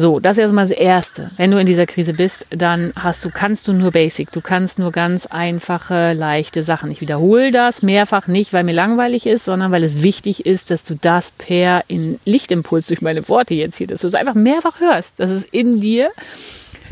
So, 0.01 0.21
das 0.21 0.37
ist 0.37 0.43
erstmal 0.43 0.69
das 0.69 0.77
Erste. 0.77 1.33
Wenn 1.37 1.51
du 1.51 1.59
in 1.59 1.67
dieser 1.67 1.85
Krise 1.85 2.15
bist, 2.15 2.47
dann 2.51 2.93
hast 2.95 3.25
du, 3.25 3.31
kannst 3.31 3.67
du 3.67 3.73
nur 3.73 3.91
Basic. 3.91 4.31
Du 4.31 4.41
kannst 4.41 4.79
nur 4.79 4.93
ganz 4.93 5.27
einfache, 5.27 6.13
leichte 6.13 6.63
Sachen. 6.63 6.93
Ich 6.93 7.01
wiederhole 7.01 7.51
das 7.51 7.83
mehrfach 7.83 8.29
nicht, 8.29 8.53
weil 8.53 8.63
mir 8.63 8.75
langweilig 8.75 9.27
ist, 9.27 9.47
sondern 9.47 9.73
weil 9.73 9.83
es 9.83 10.01
wichtig 10.01 10.47
ist, 10.47 10.71
dass 10.71 10.85
du 10.85 10.95
das 10.95 11.33
per 11.33 11.83
in 11.89 12.21
Lichtimpuls 12.25 12.87
durch 12.87 13.03
meine 13.03 13.29
Worte 13.29 13.55
jetzt 13.55 13.79
hier, 13.79 13.89
dass 13.89 14.03
du 14.03 14.07
es 14.07 14.15
einfach 14.15 14.35
mehrfach 14.35 14.79
hörst, 14.79 15.19
dass 15.19 15.33
es 15.33 15.43
in 15.43 15.81
dir 15.81 16.11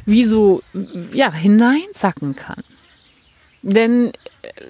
wie 0.07 0.25
so 0.25 0.63
ja, 1.13 1.33
hineinsacken 1.33 2.37
kann. 2.37 2.63
Denn 3.63 4.13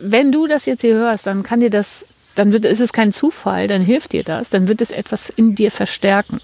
wenn 0.00 0.32
du 0.32 0.46
das 0.46 0.66
jetzt 0.66 0.80
hier 0.80 0.94
hörst, 0.94 1.26
dann 1.26 1.42
kann 1.42 1.60
dir 1.60 1.70
das, 1.70 2.06
dann 2.34 2.52
wird, 2.52 2.64
ist 2.64 2.80
es 2.80 2.92
kein 2.92 3.12
Zufall, 3.12 3.66
dann 3.66 3.82
hilft 3.82 4.12
dir 4.12 4.24
das, 4.24 4.50
dann 4.50 4.68
wird 4.68 4.80
es 4.80 4.90
etwas 4.90 5.28
in 5.28 5.54
dir 5.54 5.70
verstärken. 5.70 6.40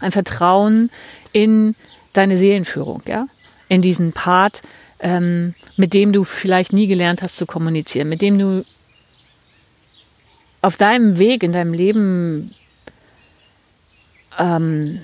Ein 0.00 0.12
Vertrauen 0.12 0.90
in 1.32 1.74
deine 2.12 2.36
Seelenführung, 2.36 3.02
ja, 3.06 3.26
in 3.68 3.80
diesen 3.82 4.12
Part, 4.12 4.62
ähm, 5.00 5.54
mit 5.76 5.94
dem 5.94 6.12
du 6.12 6.24
vielleicht 6.24 6.72
nie 6.72 6.86
gelernt 6.86 7.22
hast 7.22 7.36
zu 7.36 7.46
kommunizieren, 7.46 8.08
mit 8.08 8.22
dem 8.22 8.38
du 8.38 8.64
auf 10.62 10.76
deinem 10.76 11.18
Weg 11.18 11.42
in 11.42 11.52
deinem 11.52 11.72
Leben 11.72 12.54
ähm, 14.38 15.00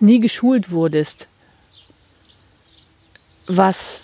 nie 0.00 0.20
geschult 0.20 0.70
wurdest, 0.70 1.28
was 3.46 4.00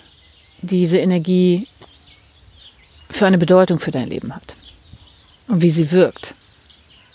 diese 0.61 0.99
Energie 0.99 1.67
für 3.09 3.27
eine 3.27 3.37
Bedeutung 3.37 3.79
für 3.79 3.91
dein 3.91 4.07
Leben 4.07 4.33
hat 4.35 4.55
und 5.47 5.61
wie 5.61 5.69
sie 5.69 5.91
wirkt. 5.91 6.33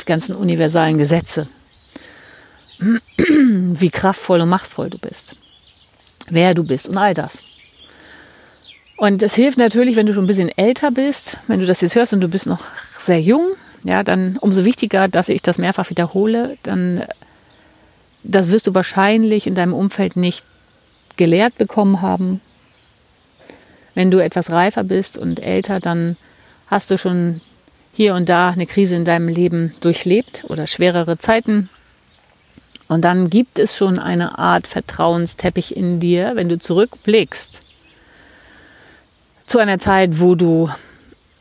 Die 0.00 0.04
ganzen 0.04 0.37
universalen 0.37 0.99
Gesetze, 0.99 1.49
wie 2.78 3.90
kraftvoll 3.90 4.40
und 4.40 4.49
machtvoll 4.49 4.90
du 4.90 4.99
bist, 4.99 5.35
wer 6.28 6.54
du 6.54 6.62
bist 6.64 6.88
und 6.88 6.97
all 6.97 7.14
das. 7.14 7.42
Und 8.97 9.23
es 9.23 9.35
hilft 9.35 9.58
natürlich, 9.58 9.97
wenn 9.97 10.06
du 10.06 10.14
schon 10.14 10.25
ein 10.25 10.28
bisschen 10.28 10.56
älter 10.56 10.90
bist, 10.90 11.37
wenn 11.47 11.61
du 11.61 11.66
das 11.66 11.80
jetzt 11.80 11.94
hörst 11.94 12.12
und 12.12 12.20
du 12.20 12.28
bist 12.28 12.47
noch 12.47 12.61
sehr 12.90 13.20
jung, 13.20 13.47
ja, 13.85 14.02
dann 14.02 14.37
umso 14.38 14.64
wichtiger, 14.64 15.08
dass 15.08 15.28
ich 15.28 15.42
das 15.42 15.58
mehrfach 15.58 15.88
wiederhole, 15.90 16.58
dann 16.64 17.04
das 18.25 18.50
wirst 18.50 18.66
du 18.66 18.75
wahrscheinlich 18.75 19.47
in 19.47 19.54
deinem 19.54 19.73
Umfeld 19.73 20.16
nicht 20.16 20.44
gelehrt 21.18 21.58
bekommen 21.58 22.00
haben. 22.00 22.40
Wenn 23.94 24.10
du 24.10 24.22
etwas 24.22 24.50
reifer 24.50 24.84
bist 24.84 25.18
und 25.18 25.40
älter, 25.40 25.80
dann 25.80 26.16
hast 26.68 26.90
du 26.90 26.96
schon 26.96 27.42
hier 27.92 28.14
und 28.14 28.28
da 28.28 28.50
eine 28.50 28.66
Krise 28.66 28.96
in 28.96 29.04
deinem 29.04 29.28
Leben 29.28 29.75
durchlebt 29.80 30.44
oder 30.48 30.66
schwerere 30.66 31.18
Zeiten. 31.18 31.68
Und 32.87 33.02
dann 33.02 33.28
gibt 33.28 33.58
es 33.58 33.76
schon 33.76 33.98
eine 33.98 34.38
Art 34.38 34.66
Vertrauensteppich 34.66 35.76
in 35.76 36.00
dir, 36.00 36.32
wenn 36.34 36.48
du 36.48 36.58
zurückblickst 36.58 37.60
zu 39.46 39.58
einer 39.58 39.78
Zeit, 39.78 40.20
wo 40.20 40.34
du, 40.34 40.70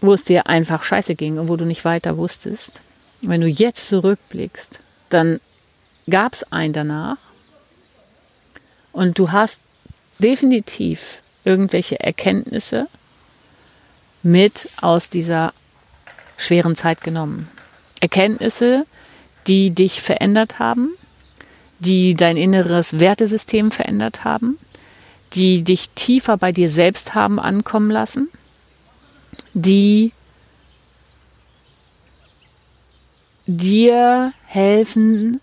wo 0.01 0.13
es 0.13 0.24
dir 0.24 0.48
einfach 0.48 0.84
scheiße 0.84 1.15
ging 1.15 1.38
und 1.38 1.50
wo 1.50 1.57
du 1.57 1.65
nicht 1.65 1.86
weiter 1.86 2.17
wusstest. 2.17 2.81
Wenn 3.22 3.41
du 3.41 3.48
jetzt 3.48 3.88
zurückblickst, 3.88 4.79
dann 5.10 5.39
gab 6.10 6.34
es 6.34 6.51
einen 6.51 6.74
danach 6.74 7.17
und 8.93 9.19
du 9.19 9.31
hast 9.31 9.62
definitiv 10.19 11.21
irgendwelche 11.43 12.00
Erkenntnisse 12.00 12.88
mit 14.24 14.69
aus 14.81 15.09
dieser 15.09 15.53
schweren 16.38 16.75
Zeit 16.75 17.01
genommen. 17.01 17.50
Erkenntnisse, 18.00 18.86
die 19.47 19.71
dich 19.71 20.01
verändert 20.01 20.59
haben, 20.59 20.89
die 21.79 22.15
dein 22.15 22.38
inneres 22.38 23.00
Wertesystem 23.00 23.71
verändert 23.71 24.24
haben, 24.24 24.57
die 25.33 25.63
dich 25.63 25.89
tiefer 25.91 26.38
bei 26.38 26.51
dir 26.51 26.69
selbst 26.69 27.15
haben 27.15 27.39
ankommen 27.39 27.91
lassen, 27.91 28.29
die 29.53 30.12
dir 33.45 34.33
helfen, 34.45 35.39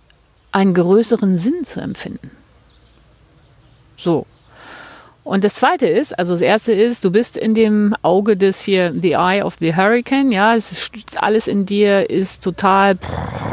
einen 0.52 0.74
größeren 0.74 1.36
Sinn 1.36 1.64
zu 1.64 1.80
empfinden. 1.80 2.30
So. 3.96 4.26
Und 5.24 5.42
das 5.42 5.54
zweite 5.54 5.86
ist, 5.86 6.16
also 6.18 6.34
das 6.34 6.42
erste 6.42 6.72
ist, 6.72 7.02
du 7.02 7.10
bist 7.10 7.38
in 7.38 7.54
dem 7.54 7.96
Auge 8.02 8.36
des 8.36 8.60
hier, 8.60 8.92
the 8.92 9.12
eye 9.12 9.42
of 9.42 9.56
the 9.58 9.74
hurricane, 9.74 10.30
ja, 10.30 10.52
ist, 10.52 10.92
alles 11.16 11.48
in 11.48 11.64
dir 11.64 12.10
ist 12.10 12.44
total 12.44 12.98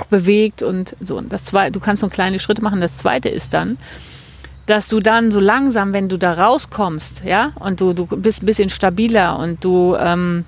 bewegt 0.09 0.63
und 0.63 0.97
so. 1.01 1.17
Und 1.17 1.31
das 1.31 1.45
zweite, 1.45 1.71
du 1.71 1.79
kannst 1.79 2.01
so 2.01 2.09
kleine 2.09 2.39
Schritte 2.39 2.61
machen. 2.61 2.81
Das 2.81 2.97
zweite 2.97 3.29
ist 3.29 3.53
dann, 3.53 3.77
dass 4.65 4.89
du 4.89 4.99
dann 4.99 5.31
so 5.31 5.39
langsam, 5.39 5.93
wenn 5.93 6.09
du 6.09 6.17
da 6.17 6.33
rauskommst, 6.33 7.23
ja, 7.25 7.53
und 7.55 7.79
du, 7.79 7.93
du 7.93 8.05
bist 8.05 8.43
ein 8.43 8.47
bisschen 8.47 8.69
stabiler 8.69 9.39
und 9.39 9.63
du 9.63 9.95
ähm, 9.97 10.43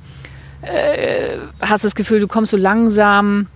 äh, 0.61 1.37
hast 1.61 1.85
das 1.85 1.95
Gefühl, 1.95 2.19
du 2.19 2.27
kommst 2.27 2.51
so 2.51 2.57
langsam 2.57 3.47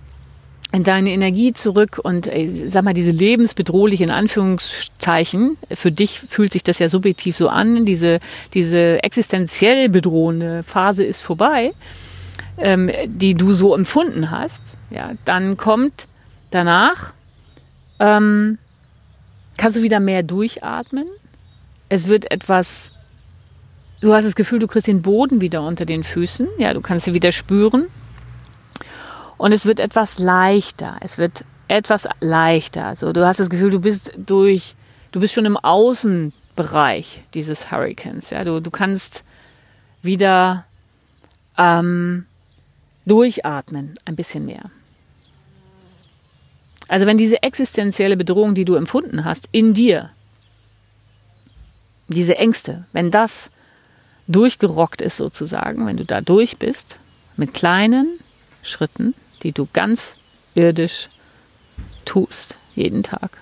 in 0.78 0.84
deine 0.84 1.10
Energie 1.10 1.52
zurück 1.52 1.98
und 2.00 2.28
ey, 2.28 2.46
sag 2.68 2.84
mal, 2.84 2.94
diese 2.94 3.10
lebensbedrohliche 3.10 4.04
in 4.04 4.10
Anführungszeichen, 4.10 5.58
für 5.74 5.90
dich 5.90 6.20
fühlt 6.20 6.52
sich 6.52 6.62
das 6.62 6.78
ja 6.78 6.88
subjektiv 6.88 7.36
so 7.36 7.48
an, 7.48 7.84
diese, 7.84 8.20
diese 8.54 9.02
existenziell 9.02 9.88
bedrohende 9.88 10.62
Phase 10.62 11.02
ist 11.02 11.22
vorbei, 11.22 11.74
ähm, 12.58 12.92
die 13.06 13.34
du 13.34 13.52
so 13.52 13.74
empfunden 13.74 14.30
hast, 14.30 14.78
ja, 14.90 15.10
dann 15.24 15.56
kommt 15.56 16.06
danach, 16.50 17.12
ähm, 17.98 18.58
kannst 19.56 19.78
du 19.78 19.82
wieder 19.82 19.98
mehr 19.98 20.22
durchatmen. 20.22 21.08
Es 21.88 22.06
wird 22.06 22.30
etwas, 22.30 22.92
du 24.00 24.14
hast 24.14 24.26
das 24.26 24.36
Gefühl, 24.36 24.60
du 24.60 24.68
kriegst 24.68 24.86
den 24.86 25.02
Boden 25.02 25.40
wieder 25.40 25.66
unter 25.66 25.86
den 25.86 26.04
Füßen, 26.04 26.46
ja, 26.56 26.72
du 26.72 26.80
kannst 26.80 27.06
sie 27.06 27.14
wieder 27.14 27.32
spüren 27.32 27.88
und 29.38 29.52
es 29.52 29.64
wird 29.64 29.80
etwas 29.80 30.18
leichter. 30.18 30.96
Es 31.00 31.16
wird 31.16 31.44
etwas 31.68 32.08
leichter. 32.20 32.86
Also 32.86 33.12
du 33.12 33.24
hast 33.24 33.40
das 33.40 33.50
Gefühl, 33.50 33.70
du 33.70 33.80
bist 33.80 34.12
durch, 34.16 34.74
du 35.12 35.20
bist 35.20 35.34
schon 35.34 35.46
im 35.46 35.56
Außenbereich 35.56 37.22
dieses 37.34 37.70
Hurricanes. 37.70 38.30
Ja, 38.30 38.44
du, 38.44 38.60
du 38.60 38.70
kannst 38.70 39.22
wieder 40.02 40.64
ähm, 41.56 42.26
durchatmen, 43.06 43.94
ein 44.04 44.16
bisschen 44.16 44.44
mehr. 44.44 44.70
Also 46.88 47.06
wenn 47.06 47.18
diese 47.18 47.42
existenzielle 47.42 48.16
Bedrohung, 48.16 48.54
die 48.54 48.64
du 48.64 48.74
empfunden 48.74 49.24
hast, 49.24 49.48
in 49.52 49.74
dir, 49.74 50.10
diese 52.08 52.38
Ängste, 52.38 52.86
wenn 52.92 53.10
das 53.10 53.50
durchgerockt 54.26 55.02
ist 55.02 55.18
sozusagen, 55.18 55.86
wenn 55.86 55.98
du 55.98 56.04
da 56.04 56.22
durch 56.22 56.56
bist, 56.56 56.98
mit 57.36 57.52
kleinen 57.54 58.18
Schritten, 58.62 59.14
die 59.42 59.52
du 59.52 59.68
ganz 59.72 60.16
irdisch 60.54 61.08
tust, 62.04 62.56
jeden 62.74 63.02
Tag. 63.02 63.38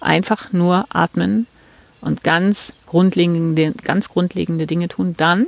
Einfach 0.00 0.52
nur 0.52 0.86
atmen 0.90 1.46
und 2.00 2.24
ganz 2.24 2.74
grundlegende, 2.86 3.72
ganz 3.82 4.08
grundlegende 4.08 4.66
Dinge 4.66 4.88
tun. 4.88 5.14
Dann 5.16 5.46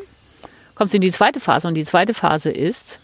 kommst 0.75 0.95
du 0.95 0.99
in 0.99 1.03
die 1.03 1.11
zweite 1.11 1.41
Phase 1.41 1.69
und 1.69 1.75
die 1.75 1.85
zweite 1.85 2.15
Phase 2.15 2.51
ist, 2.51 3.01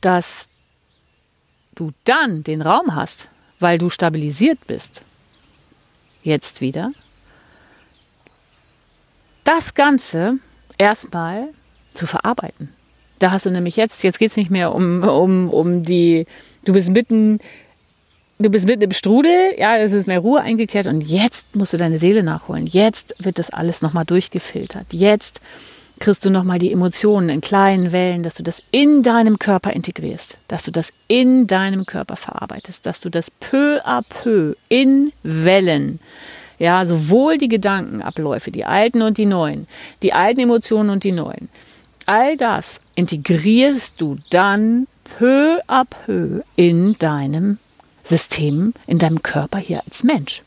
dass 0.00 0.48
du 1.74 1.92
dann 2.04 2.42
den 2.42 2.60
Raum 2.60 2.94
hast, 2.94 3.28
weil 3.58 3.78
du 3.78 3.88
stabilisiert 3.88 4.66
bist, 4.66 5.02
jetzt 6.22 6.60
wieder, 6.60 6.92
das 9.44 9.74
Ganze 9.74 10.38
erstmal 10.78 11.48
zu 11.94 12.06
verarbeiten. 12.06 12.74
Da 13.24 13.30
hast 13.30 13.46
du 13.46 13.50
nämlich 13.50 13.76
jetzt, 13.76 14.02
jetzt 14.02 14.18
geht 14.18 14.32
es 14.32 14.36
nicht 14.36 14.50
mehr 14.50 14.74
um, 14.74 15.02
um, 15.02 15.48
um 15.48 15.82
die, 15.82 16.26
du 16.66 16.74
bist 16.74 16.90
mitten, 16.90 17.38
du 18.38 18.50
bist 18.50 18.66
mitten 18.66 18.82
im 18.82 18.92
Strudel, 18.92 19.54
ja, 19.56 19.78
es 19.78 19.94
ist 19.94 20.06
mehr 20.06 20.18
Ruhe 20.18 20.42
eingekehrt 20.42 20.86
und 20.88 21.02
jetzt 21.02 21.56
musst 21.56 21.72
du 21.72 21.78
deine 21.78 21.98
Seele 21.98 22.22
nachholen. 22.22 22.66
Jetzt 22.66 23.14
wird 23.18 23.38
das 23.38 23.48
alles 23.48 23.80
nochmal 23.80 24.04
durchgefiltert. 24.04 24.88
Jetzt 24.90 25.40
kriegst 26.00 26.26
du 26.26 26.28
nochmal 26.28 26.58
die 26.58 26.70
Emotionen 26.70 27.30
in 27.30 27.40
kleinen 27.40 27.92
Wellen, 27.92 28.22
dass 28.22 28.34
du 28.34 28.42
das 28.42 28.62
in 28.72 29.02
deinem 29.02 29.38
Körper 29.38 29.72
integrierst, 29.72 30.36
dass 30.48 30.64
du 30.64 30.70
das 30.70 30.92
in 31.08 31.46
deinem 31.46 31.86
Körper 31.86 32.16
verarbeitest, 32.16 32.84
dass 32.84 33.00
du 33.00 33.08
das 33.08 33.30
peu 33.30 33.80
à 33.86 34.02
peu 34.06 34.54
in 34.68 35.14
Wellen 35.22 35.98
ja, 36.58 36.84
sowohl 36.86 37.38
die 37.38 37.48
Gedankenabläufe, 37.48 38.50
die 38.50 38.64
alten 38.64 39.02
und 39.02 39.18
die 39.18 39.26
neuen, 39.26 39.66
die 40.02 40.12
alten 40.12 40.40
Emotionen 40.40 40.90
und 40.90 41.04
die 41.04 41.12
neuen, 41.12 41.48
all 42.06 42.36
das 42.36 42.80
integrierst 42.94 44.00
du 44.00 44.16
dann 44.30 44.86
peu 45.18 45.60
à 45.66 45.84
peu 45.84 46.42
in 46.56 46.96
deinem 46.98 47.58
System, 48.02 48.74
in 48.86 48.98
deinem 48.98 49.22
Körper 49.22 49.58
hier 49.58 49.82
als 49.86 50.04
Mensch. 50.04 50.42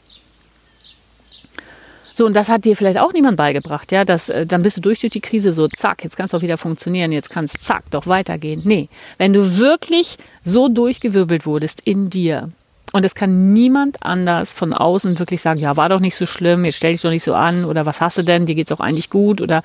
So, 2.13 2.25
und 2.25 2.35
das 2.35 2.49
hat 2.49 2.65
dir 2.65 2.75
vielleicht 2.75 2.97
auch 2.99 3.13
niemand 3.13 3.37
beigebracht, 3.37 3.91
ja, 3.91 4.03
dass, 4.03 4.29
äh, 4.29 4.47
dann 4.47 4.63
bist 4.63 4.77
du 4.77 4.81
durch 4.81 5.01
durch 5.01 5.13
die 5.13 5.21
Krise 5.21 5.53
so, 5.53 5.67
zack, 5.67 6.03
jetzt 6.03 6.17
kannst 6.17 6.33
du 6.33 6.37
auch 6.37 6.41
wieder 6.41 6.57
funktionieren, 6.57 7.11
jetzt 7.11 7.29
kannst 7.29 7.63
zack, 7.63 7.83
doch 7.91 8.07
weitergehen. 8.07 8.63
Nee, 8.65 8.89
wenn 9.19 9.33
du 9.33 9.59
wirklich 9.59 10.17
so 10.41 10.67
durchgewirbelt 10.67 11.45
wurdest 11.45 11.79
in 11.81 12.09
dir, 12.09 12.49
und 12.93 13.05
es 13.05 13.13
kann 13.13 13.53
niemand 13.53 14.01
anders 14.01 14.53
von 14.53 14.73
außen 14.73 15.19
wirklich 15.19 15.41
sagen, 15.41 15.59
ja, 15.59 15.77
war 15.77 15.89
doch 15.89 15.99
nicht 15.99 16.15
so 16.15 16.25
schlimm, 16.25 16.65
jetzt 16.65 16.77
stell 16.77 16.93
dich 16.93 17.01
doch 17.03 17.11
nicht 17.11 17.23
so 17.23 17.35
an, 17.35 17.65
oder 17.65 17.85
was 17.85 18.01
hast 18.01 18.17
du 18.17 18.23
denn, 18.23 18.47
dir 18.47 18.55
geht's 18.55 18.71
auch 18.71 18.79
eigentlich 18.79 19.11
gut, 19.11 19.39
oder 19.39 19.61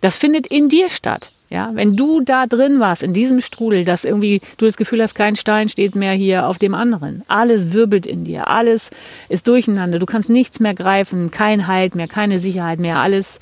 das 0.00 0.16
findet 0.16 0.46
in 0.46 0.68
dir 0.68 0.90
statt. 0.90 1.32
Ja, 1.50 1.70
wenn 1.72 1.96
du 1.96 2.20
da 2.20 2.46
drin 2.46 2.78
warst, 2.78 3.02
in 3.02 3.14
diesem 3.14 3.40
Strudel, 3.40 3.86
dass 3.86 4.04
irgendwie 4.04 4.42
du 4.58 4.66
das 4.66 4.76
Gefühl 4.76 5.02
hast, 5.02 5.14
kein 5.14 5.34
Stein 5.34 5.70
steht 5.70 5.94
mehr 5.94 6.12
hier 6.12 6.46
auf 6.46 6.58
dem 6.58 6.74
anderen. 6.74 7.22
Alles 7.26 7.72
wirbelt 7.72 8.04
in 8.04 8.24
dir, 8.24 8.48
alles 8.48 8.90
ist 9.30 9.48
durcheinander. 9.48 9.98
Du 9.98 10.04
kannst 10.04 10.28
nichts 10.28 10.60
mehr 10.60 10.74
greifen, 10.74 11.30
kein 11.30 11.66
Halt 11.66 11.94
mehr, 11.94 12.06
keine 12.06 12.38
Sicherheit 12.38 12.80
mehr, 12.80 12.98
alles 12.98 13.38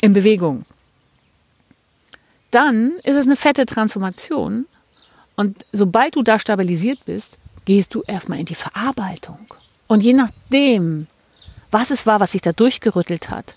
in 0.00 0.14
Bewegung. 0.14 0.64
Dann 2.50 2.92
ist 3.02 3.16
es 3.16 3.26
eine 3.26 3.36
fette 3.36 3.66
Transformation. 3.66 4.64
Und 5.36 5.66
sobald 5.72 6.16
du 6.16 6.22
da 6.22 6.38
stabilisiert 6.38 7.04
bist, 7.04 7.36
gehst 7.66 7.94
du 7.94 8.02
erstmal 8.06 8.38
in 8.38 8.46
die 8.46 8.54
Verarbeitung. 8.54 9.40
Und 9.86 10.02
je 10.02 10.14
nachdem, 10.14 11.08
was 11.70 11.90
es 11.90 12.06
war, 12.06 12.20
was 12.20 12.32
sich 12.32 12.40
da 12.40 12.52
durchgerüttelt 12.52 13.28
hat, 13.28 13.54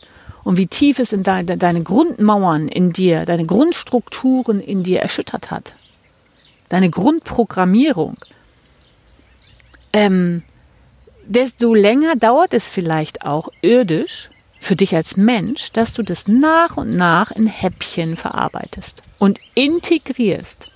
und 0.47 0.55
wie 0.55 0.67
tief 0.67 0.97
es 0.99 1.11
in 1.11 1.23
de 1.23 1.57
deine 1.57 1.83
Grundmauern 1.83 2.69
in 2.69 2.93
dir, 2.93 3.25
deine 3.25 3.45
Grundstrukturen 3.45 4.61
in 4.61 4.81
dir 4.81 5.01
erschüttert 5.01 5.51
hat. 5.51 5.73
Deine 6.69 6.89
Grundprogrammierung. 6.89 8.15
Ähm, 9.91 10.43
desto 11.25 11.73
länger 11.73 12.15
dauert 12.15 12.53
es 12.53 12.69
vielleicht 12.69 13.25
auch 13.25 13.49
irdisch 13.61 14.29
für 14.57 14.77
dich 14.77 14.95
als 14.95 15.17
Mensch, 15.17 15.73
dass 15.73 15.93
du 15.93 16.01
das 16.01 16.29
nach 16.29 16.77
und 16.77 16.95
nach 16.95 17.31
in 17.31 17.47
Häppchen 17.47 18.15
verarbeitest 18.15 19.01
und 19.19 19.41
integrierst. 19.53 20.69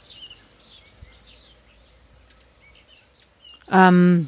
Ähm, 3.72 4.28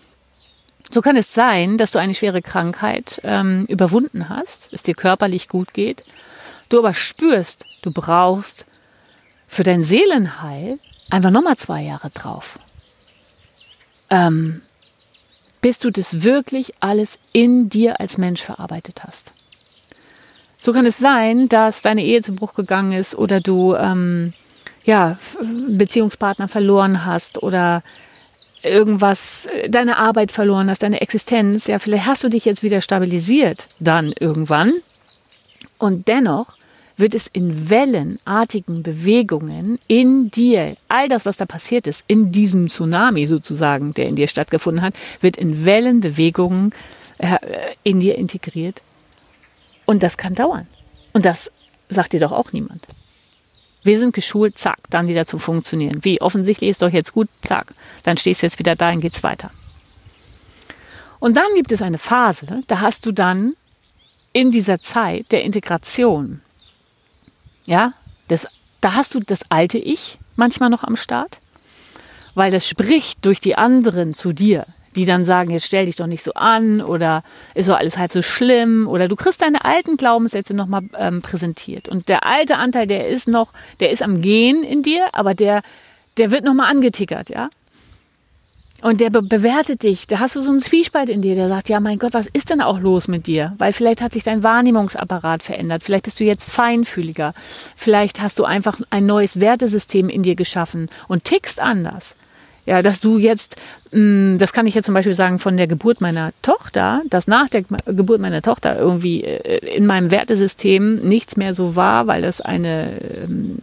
so 0.93 1.01
kann 1.01 1.15
es 1.15 1.34
sein, 1.34 1.77
dass 1.77 1.91
du 1.91 1.99
eine 1.99 2.13
schwere 2.13 2.41
Krankheit 2.41 3.21
ähm, 3.23 3.65
überwunden 3.67 4.29
hast, 4.29 4.71
es 4.73 4.84
dir 4.84 4.93
körperlich 4.93 5.47
gut 5.47 5.73
geht, 5.73 6.03
du 6.69 6.79
aber 6.79 6.93
spürst, 6.93 7.65
du 7.82 7.91
brauchst 7.91 8.65
für 9.47 9.63
dein 9.63 9.84
Seelenheil 9.84 10.79
einfach 11.10 11.32
nochmal 11.32 11.58
zwei 11.58 11.82
Jahre 11.82 12.10
drauf. 12.10 12.60
Ähm, 14.10 14.62
bis 15.62 15.79
du 15.79 15.91
das 15.91 16.23
wirklich 16.23 16.73
alles 16.82 17.19
in 17.32 17.69
dir 17.69 17.99
als 17.99 18.17
Mensch 18.17 18.41
verarbeitet 18.41 19.03
hast. 19.06 19.32
So 20.60 20.73
kann 20.73 20.86
es 20.86 20.97
sein, 20.97 21.49
dass 21.49 21.82
deine 21.82 22.03
Ehe 22.03 22.21
zu 22.21 22.36
Bruch 22.36 22.53
gegangen 22.53 22.93
ist 22.93 23.15
oder 23.15 23.39
du 23.39 23.75
ähm, 23.75 24.34
ja 24.84 25.17
Beziehungspartner 25.67 26.47
verloren 26.47 27.06
hast 27.06 27.41
oder 27.41 27.82
irgendwas, 28.63 29.47
deine 29.69 29.97
Arbeit 29.97 30.32
verloren 30.32 30.69
hast, 30.69 30.84
deine 30.84 31.02
Existenz, 31.02 31.67
ja, 31.67 31.80
vielleicht 31.80 32.06
hast 32.06 32.23
du 32.23 32.30
dich 32.30 32.45
jetzt 32.45 32.63
wieder 32.63 32.82
stabilisiert 32.82 33.67
dann 33.80 34.13
irgendwann. 34.19 34.73
Und 35.78 36.08
dennoch 36.08 36.58
wird 36.95 37.15
es 37.15 37.28
in 37.28 37.69
wellenartigen 37.69 38.84
Bewegungen 38.84 39.80
in 39.88 40.30
dir, 40.30 40.76
all 40.88 41.10
das, 41.10 41.26
was 41.26 41.38
da 41.38 41.45
passiert 41.45 41.88
ist, 41.88 42.04
in 42.08 42.32
diesem 42.32 42.69
Tsunami 42.69 43.26
sozusagen, 43.26 43.93
der 43.93 44.08
in 44.08 44.15
dir 44.15 44.28
stattgefunden 44.28 44.84
hat, 44.84 44.93
wird 45.21 45.38
in 45.38 45.65
Wellenbewegungen 45.65 46.71
äh, 47.17 47.38
in 47.84 47.99
dir 47.99 48.15
integriert. 48.15 48.82
Und 49.86 50.04
das 50.04 50.17
kann 50.17 50.36
dauern. 50.36 50.67
Und 51.13 51.26
das 51.26 51.52
sagt 51.89 52.13
dir 52.13 52.19
doch 52.19 52.32
auch 52.32 52.54
niemand. 52.54 52.88
Wir 53.84 54.00
sind 54.00 54.13
geschult, 54.13 54.58
zack, 54.58 54.80
dann 54.89 55.08
wieder 55.08 55.26
zu 55.26 55.38
funktionieren. 55.38 56.04
Wie? 56.04 56.22
Offensichtlich 56.22 56.69
ist 56.69 56.82
doch 56.82 56.89
jetzt 56.89 57.13
gut, 57.13 57.30
zack. 57.41 57.74
Dann 58.04 58.17
stehst 58.17 58.41
du 58.41 58.46
jetzt 58.46 58.60
wieder 58.60 58.76
da 58.76 58.91
und 58.91 59.02
geht's 59.02 59.24
weiter. 59.24 59.52
Und 61.19 61.38
dann 61.38 61.56
gibt 61.56 61.72
es 61.72 61.82
eine 61.82 61.98
Phase, 61.98 62.63
da 62.67 62.82
hast 62.82 63.06
du 63.06 63.12
dann 63.12 63.54
in 64.34 64.52
dieser 64.52 64.80
Zeit 64.80 65.32
der 65.32 65.43
Integration, 65.43 66.41
ja, 67.65 67.93
das, 68.28 68.48
da 68.82 68.96
hast 68.96 69.13
du 69.15 69.19
das 69.22 69.50
alte 69.50 69.78
Ich 69.78 70.17
manchmal 70.36 70.69
noch 70.69 70.84
am 70.84 70.98
Start, 70.98 71.39
weil 72.36 72.52
das 72.52 72.67
spricht 72.67 73.26
durch 73.26 73.39
die 73.39 73.56
anderen 73.56 74.13
zu 74.13 74.34
dir. 74.34 74.65
Die 74.95 75.06
dann 75.06 75.25
sagen, 75.25 75.51
jetzt 75.51 75.65
stell 75.65 75.86
dich 75.86 75.95
doch 75.95 76.08
nicht 76.08 76.23
so 76.23 76.34
an 76.34 76.82
oder 76.82 77.23
ist 77.56 77.69
doch 77.69 77.77
alles 77.77 77.97
halt 77.97 78.12
so 78.12 78.21
schlimm 78.21 78.88
oder 78.88 79.08
du 79.08 79.15
kriegst 79.15 79.41
deine 79.41 79.65
alten 79.65 79.97
Glaubenssätze 79.97 80.53
nochmal 80.53 80.84
ähm, 80.97 81.21
präsentiert. 81.21 81.89
Und 81.89 82.10
der 82.10 82.25
alte 82.25 82.58
Anteil, 82.58 82.88
der 82.88 83.08
ist 83.08 83.27
noch, 83.27 83.53
der 83.79 83.91
ist 83.91 84.01
am 84.01 84.21
Gehen 84.21 84.63
in 84.63 84.84
dir, 84.84 85.06
aber 85.13 85.34
der, 85.34 85.62
der 86.17 86.32
wird 86.32 86.45
nochmal 86.45 86.69
angetickert, 86.69 87.29
ja. 87.29 87.49
Und 88.84 88.99
der 88.99 89.10
be 89.10 89.21
bewertet 89.21 89.84
dich. 89.84 90.08
Da 90.08 90.19
hast 90.19 90.36
du 90.36 90.41
so 90.41 90.51
einen 90.51 90.60
Zwiespalt 90.60 91.08
in 91.08 91.21
dir, 91.21 91.36
der 91.36 91.47
sagt, 91.47 91.69
ja, 91.69 91.79
mein 91.79 91.99
Gott, 91.99 92.13
was 92.13 92.27
ist 92.27 92.49
denn 92.49 92.60
auch 92.60 92.82
los 92.82 93.08
mit 93.08 93.27
dir? 93.27 93.53
Weil 93.58 93.71
vielleicht 93.71 94.01
hat 94.01 94.12
sich 94.12 94.23
dein 94.23 94.43
Wahrnehmungsapparat 94.43 95.41
verändert. 95.41 95.84
Vielleicht 95.84 96.03
bist 96.03 96.19
du 96.19 96.25
jetzt 96.25 96.49
feinfühliger. 96.49 97.34
Vielleicht 97.77 98.21
hast 98.21 98.39
du 98.39 98.43
einfach 98.43 98.82
ein 98.89 99.06
neues 99.06 99.39
Wertesystem 99.39 100.10
in 100.10 100.21
dir 100.21 100.36
geschaffen 100.36 100.89
und 101.08 101.23
tickst 101.23 101.62
anders. 101.62 102.15
Ja, 102.65 102.82
dass 102.82 103.02
du 103.02 103.17
jetzt, 103.17 103.58
mm, 103.91 104.38
das 104.38 104.54
kann 104.54 104.67
ich 104.67 104.73
jetzt 104.73 104.86
zum 104.86 104.93
Beispiel 104.93 105.13
sagen 105.13 105.38
von 105.39 105.58
der 105.58 105.67
Geburt 105.67 105.99
meiner 105.99 106.32
Tochter, 106.41 107.02
dass 107.10 107.28
nach 107.28 107.49
der 107.49 107.63
Geburt 107.63 108.21
meiner 108.21 108.41
Tochter 108.41 108.78
irgendwie 108.78 109.23
äh, 109.23 109.76
in 109.76 109.86
meinem 109.86 110.12
Wertesystem 110.12 110.95
nichts 110.95 111.36
mehr 111.36 111.54
so 111.54 111.76
war, 111.76 112.08
weil 112.08 112.21
das 112.21 112.39
eine 112.39 113.02
ähm, 113.02 113.58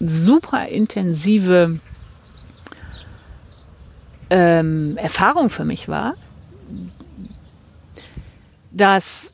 super 0.00 0.68
intensive 0.68 1.80
ähm, 4.30 4.96
Erfahrung 4.96 5.50
für 5.50 5.66
mich 5.66 5.86
war, 5.86 6.14
dass 8.72 9.33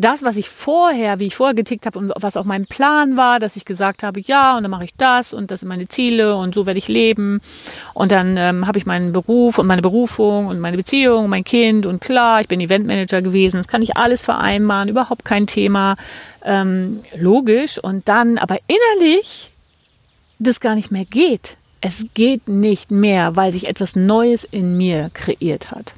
das, 0.00 0.22
was 0.22 0.36
ich 0.36 0.48
vorher, 0.48 1.18
wie 1.18 1.26
ich 1.26 1.36
vorher 1.36 1.54
getickt 1.54 1.86
habe 1.86 1.98
und 1.98 2.12
was 2.16 2.36
auch 2.36 2.44
mein 2.44 2.66
Plan 2.66 3.16
war, 3.16 3.38
dass 3.38 3.56
ich 3.56 3.64
gesagt 3.64 4.02
habe, 4.02 4.20
ja, 4.20 4.56
und 4.56 4.62
dann 4.62 4.70
mache 4.70 4.84
ich 4.84 4.94
das 4.96 5.34
und 5.34 5.50
das 5.50 5.60
sind 5.60 5.68
meine 5.68 5.88
Ziele 5.88 6.36
und 6.36 6.54
so 6.54 6.66
werde 6.66 6.78
ich 6.78 6.88
leben. 6.88 7.40
Und 7.94 8.10
dann 8.10 8.36
ähm, 8.36 8.66
habe 8.66 8.78
ich 8.78 8.86
meinen 8.86 9.12
Beruf 9.12 9.58
und 9.58 9.66
meine 9.66 9.82
Berufung 9.82 10.46
und 10.46 10.58
meine 10.58 10.76
Beziehung, 10.76 11.28
mein 11.28 11.44
Kind 11.44 11.86
und 11.86 12.00
klar, 12.00 12.40
ich 12.40 12.48
bin 12.48 12.60
Eventmanager 12.60 13.22
gewesen, 13.22 13.58
das 13.58 13.68
kann 13.68 13.82
ich 13.82 13.96
alles 13.96 14.22
vereinbaren, 14.22 14.88
überhaupt 14.88 15.24
kein 15.24 15.46
Thema, 15.46 15.94
ähm, 16.44 17.00
logisch. 17.18 17.78
Und 17.78 18.08
dann 18.08 18.38
aber 18.38 18.58
innerlich 18.66 19.52
das 20.38 20.60
gar 20.60 20.74
nicht 20.74 20.90
mehr 20.90 21.04
geht. 21.04 21.56
Es 21.82 22.06
geht 22.14 22.48
nicht 22.48 22.90
mehr, 22.90 23.36
weil 23.36 23.52
sich 23.52 23.66
etwas 23.66 23.96
Neues 23.96 24.44
in 24.44 24.76
mir 24.76 25.10
kreiert 25.12 25.70
hat. 25.70 25.94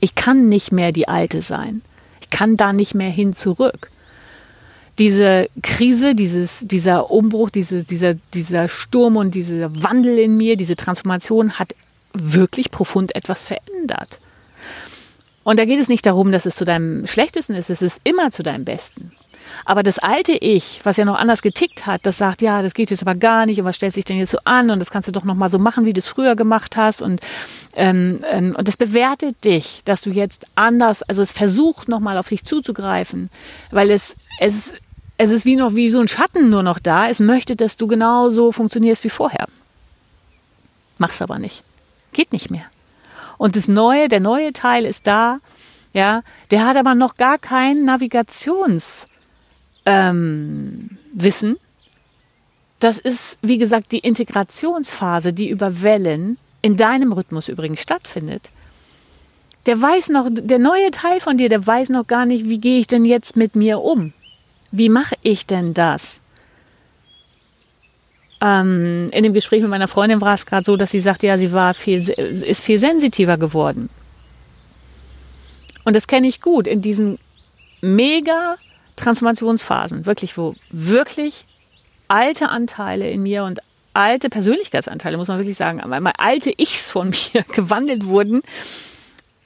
Ich 0.00 0.14
kann 0.14 0.48
nicht 0.48 0.72
mehr 0.72 0.92
die 0.92 1.08
Alte 1.08 1.42
sein 1.42 1.82
kann 2.30 2.56
da 2.56 2.72
nicht 2.72 2.94
mehr 2.94 3.10
hin 3.10 3.34
zurück. 3.34 3.90
Diese 4.98 5.48
Krise, 5.62 6.14
dieses, 6.14 6.66
dieser 6.66 7.10
Umbruch, 7.10 7.50
diese, 7.50 7.84
dieser, 7.84 8.14
dieser 8.34 8.68
Sturm 8.68 9.16
und 9.16 9.34
dieser 9.34 9.82
Wandel 9.82 10.18
in 10.18 10.36
mir, 10.36 10.56
diese 10.56 10.76
Transformation 10.76 11.58
hat 11.58 11.74
wirklich 12.12 12.70
profund 12.70 13.14
etwas 13.14 13.44
verändert. 13.44 14.20
Und 15.42 15.58
da 15.58 15.64
geht 15.64 15.80
es 15.80 15.88
nicht 15.88 16.04
darum, 16.04 16.32
dass 16.32 16.46
es 16.46 16.56
zu 16.56 16.64
deinem 16.64 17.06
Schlechtesten 17.06 17.54
ist, 17.54 17.70
es 17.70 17.82
ist 17.82 18.00
immer 18.04 18.30
zu 18.30 18.42
deinem 18.42 18.64
Besten. 18.64 19.12
Aber 19.64 19.82
das 19.82 19.98
alte 19.98 20.32
Ich, 20.32 20.80
was 20.84 20.96
ja 20.96 21.04
noch 21.04 21.16
anders 21.16 21.42
getickt 21.42 21.86
hat, 21.86 22.04
das 22.04 22.18
sagt, 22.18 22.42
ja, 22.42 22.62
das 22.62 22.74
geht 22.74 22.90
jetzt 22.90 23.02
aber 23.02 23.14
gar 23.14 23.46
nicht 23.46 23.58
und 23.58 23.64
was 23.64 23.76
stellt 23.76 23.94
sich 23.94 24.04
denn 24.04 24.18
jetzt 24.18 24.30
so 24.30 24.38
an 24.44 24.70
und 24.70 24.78
das 24.78 24.90
kannst 24.90 25.08
du 25.08 25.12
doch 25.12 25.24
noch 25.24 25.34
mal 25.34 25.48
so 25.48 25.58
machen, 25.58 25.84
wie 25.84 25.92
du 25.92 25.98
es 25.98 26.08
früher 26.08 26.36
gemacht 26.36 26.76
hast 26.76 27.02
und 27.02 27.20
ähm, 27.74 28.24
ähm, 28.30 28.54
und 28.56 28.66
das 28.66 28.76
bewertet 28.76 29.44
dich, 29.44 29.82
dass 29.84 30.00
du 30.00 30.10
jetzt 30.10 30.46
anders, 30.54 31.02
also 31.02 31.22
es 31.22 31.32
versucht 31.32 31.88
noch 31.88 32.00
mal 32.00 32.18
auf 32.18 32.28
dich 32.28 32.44
zuzugreifen, 32.44 33.30
weil 33.70 33.90
es 33.90 34.16
es 34.40 34.74
es 35.22 35.30
ist 35.30 35.44
wie 35.44 35.56
noch 35.56 35.74
wie 35.74 35.90
so 35.90 36.00
ein 36.00 36.08
Schatten 36.08 36.48
nur 36.48 36.62
noch 36.62 36.78
da. 36.78 37.06
Es 37.06 37.20
möchte, 37.20 37.54
dass 37.54 37.76
du 37.76 37.86
genauso 37.86 38.52
funktionierst 38.52 39.04
wie 39.04 39.10
vorher. 39.10 39.48
Mach's 40.96 41.20
aber 41.20 41.38
nicht. 41.38 41.62
Geht 42.14 42.32
nicht 42.32 42.50
mehr. 42.50 42.64
Und 43.36 43.54
das 43.54 43.68
neue, 43.68 44.08
der 44.08 44.20
neue 44.20 44.54
Teil 44.54 44.86
ist 44.86 45.06
da, 45.06 45.38
ja, 45.92 46.22
der 46.50 46.64
hat 46.64 46.78
aber 46.78 46.94
noch 46.94 47.16
gar 47.16 47.36
kein 47.36 47.84
Navigations 47.84 49.06
ähm, 49.86 50.98
wissen, 51.12 51.58
das 52.80 52.98
ist, 52.98 53.38
wie 53.42 53.58
gesagt, 53.58 53.92
die 53.92 53.98
Integrationsphase, 53.98 55.32
die 55.32 55.50
über 55.50 55.82
Wellen 55.82 56.38
in 56.62 56.76
deinem 56.76 57.12
Rhythmus 57.12 57.48
übrigens 57.48 57.82
stattfindet. 57.82 58.50
Der 59.66 59.80
weiß 59.80 60.08
noch, 60.08 60.28
der 60.30 60.58
neue 60.58 60.90
Teil 60.90 61.20
von 61.20 61.36
dir, 61.36 61.50
der 61.50 61.66
weiß 61.66 61.90
noch 61.90 62.06
gar 62.06 62.24
nicht, 62.24 62.48
wie 62.48 62.58
gehe 62.58 62.80
ich 62.80 62.86
denn 62.86 63.04
jetzt 63.04 63.36
mit 63.36 63.54
mir 63.54 63.80
um? 63.80 64.12
Wie 64.70 64.88
mache 64.88 65.16
ich 65.22 65.46
denn 65.46 65.74
das? 65.74 66.20
Ähm, 68.40 69.08
in 69.12 69.22
dem 69.22 69.34
Gespräch 69.34 69.60
mit 69.60 69.68
meiner 69.68 69.88
Freundin 69.88 70.22
war 70.22 70.32
es 70.32 70.46
gerade 70.46 70.64
so, 70.64 70.76
dass 70.76 70.90
sie 70.90 71.00
sagte, 71.00 71.26
ja, 71.26 71.36
sie 71.36 71.52
war 71.52 71.74
viel, 71.74 72.08
ist 72.08 72.64
viel 72.64 72.78
sensitiver 72.78 73.36
geworden. 73.36 73.90
Und 75.84 75.94
das 75.94 76.06
kenne 76.06 76.28
ich 76.28 76.40
gut 76.40 76.66
in 76.66 76.80
diesen 76.80 77.18
mega 77.82 78.56
Transformationsphasen, 79.00 80.06
wirklich, 80.06 80.36
wo 80.36 80.54
wirklich 80.70 81.46
alte 82.08 82.48
Anteile 82.48 83.10
in 83.10 83.22
mir 83.22 83.44
und 83.44 83.60
alte 83.94 84.30
Persönlichkeitsanteile, 84.30 85.16
muss 85.16 85.28
man 85.28 85.38
wirklich 85.38 85.56
sagen, 85.56 85.80
einmal 85.80 86.12
alte 86.18 86.52
Ichs 86.56 86.90
von 86.90 87.10
mir 87.34 87.42
gewandelt 87.54 88.06
wurden, 88.06 88.42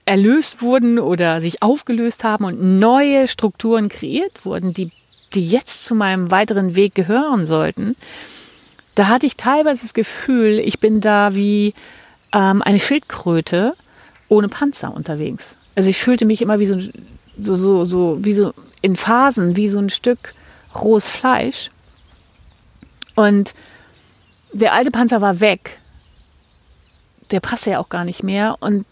erlöst 0.04 0.62
wurden 0.62 0.98
oder 0.98 1.40
sich 1.40 1.62
aufgelöst 1.62 2.24
haben 2.24 2.44
und 2.44 2.78
neue 2.78 3.28
Strukturen 3.28 3.88
kreiert 3.88 4.44
wurden, 4.44 4.74
die, 4.74 4.90
die 5.34 5.48
jetzt 5.48 5.84
zu 5.84 5.94
meinem 5.94 6.30
weiteren 6.30 6.74
Weg 6.74 6.94
gehören 6.94 7.46
sollten. 7.46 7.96
Da 8.94 9.08
hatte 9.08 9.26
ich 9.26 9.36
teilweise 9.36 9.82
das 9.82 9.94
Gefühl, 9.94 10.58
ich 10.58 10.78
bin 10.78 11.00
da 11.00 11.34
wie 11.34 11.74
ähm, 12.32 12.62
eine 12.62 12.78
Schildkröte 12.78 13.74
ohne 14.28 14.48
Panzer 14.48 14.94
unterwegs. 14.94 15.58
Also 15.74 15.90
ich 15.90 15.98
fühlte 15.98 16.26
mich 16.26 16.42
immer 16.42 16.60
wie 16.60 16.66
so, 16.66 16.78
so, 17.38 17.56
so, 17.56 17.84
so, 17.84 18.18
wie 18.20 18.34
so 18.34 18.52
in 18.82 18.96
Phasen 18.96 19.56
wie 19.56 19.68
so 19.68 19.78
ein 19.78 19.90
Stück 19.90 20.34
rohes 20.74 21.08
Fleisch. 21.08 21.70
Und 23.14 23.54
der 24.52 24.72
alte 24.72 24.90
Panzer 24.90 25.20
war 25.20 25.40
weg. 25.40 25.80
Der 27.30 27.40
passte 27.40 27.70
ja 27.70 27.78
auch 27.78 27.88
gar 27.88 28.04
nicht 28.04 28.22
mehr. 28.22 28.56
Und 28.60 28.84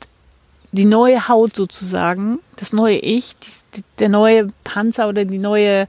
die 0.73 0.87
neue 0.87 1.29
Haut 1.29 1.55
sozusagen, 1.55 2.39
das 2.57 2.73
neue 2.73 2.99
Ich, 2.99 3.37
die, 3.37 3.83
der 3.99 4.09
neue 4.09 4.49
Panzer 4.65 5.09
oder 5.09 5.25
die 5.25 5.39
neue, 5.39 5.87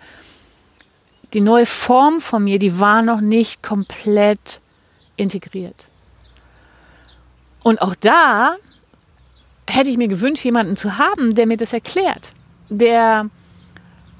die 1.33 1.41
neue 1.41 1.65
Form 1.65 2.19
von 2.19 2.43
mir, 2.43 2.59
die 2.59 2.79
war 2.79 3.01
noch 3.01 3.21
nicht 3.21 3.63
komplett 3.63 4.59
integriert. 5.15 5.87
Und 7.63 7.81
auch 7.81 7.95
da 7.95 8.57
hätte 9.67 9.89
ich 9.89 9.97
mir 9.97 10.09
gewünscht, 10.09 10.43
jemanden 10.43 10.75
zu 10.75 10.97
haben, 10.97 11.35
der 11.35 11.47
mir 11.47 11.57
das 11.57 11.71
erklärt, 11.71 12.31
der 12.77 13.29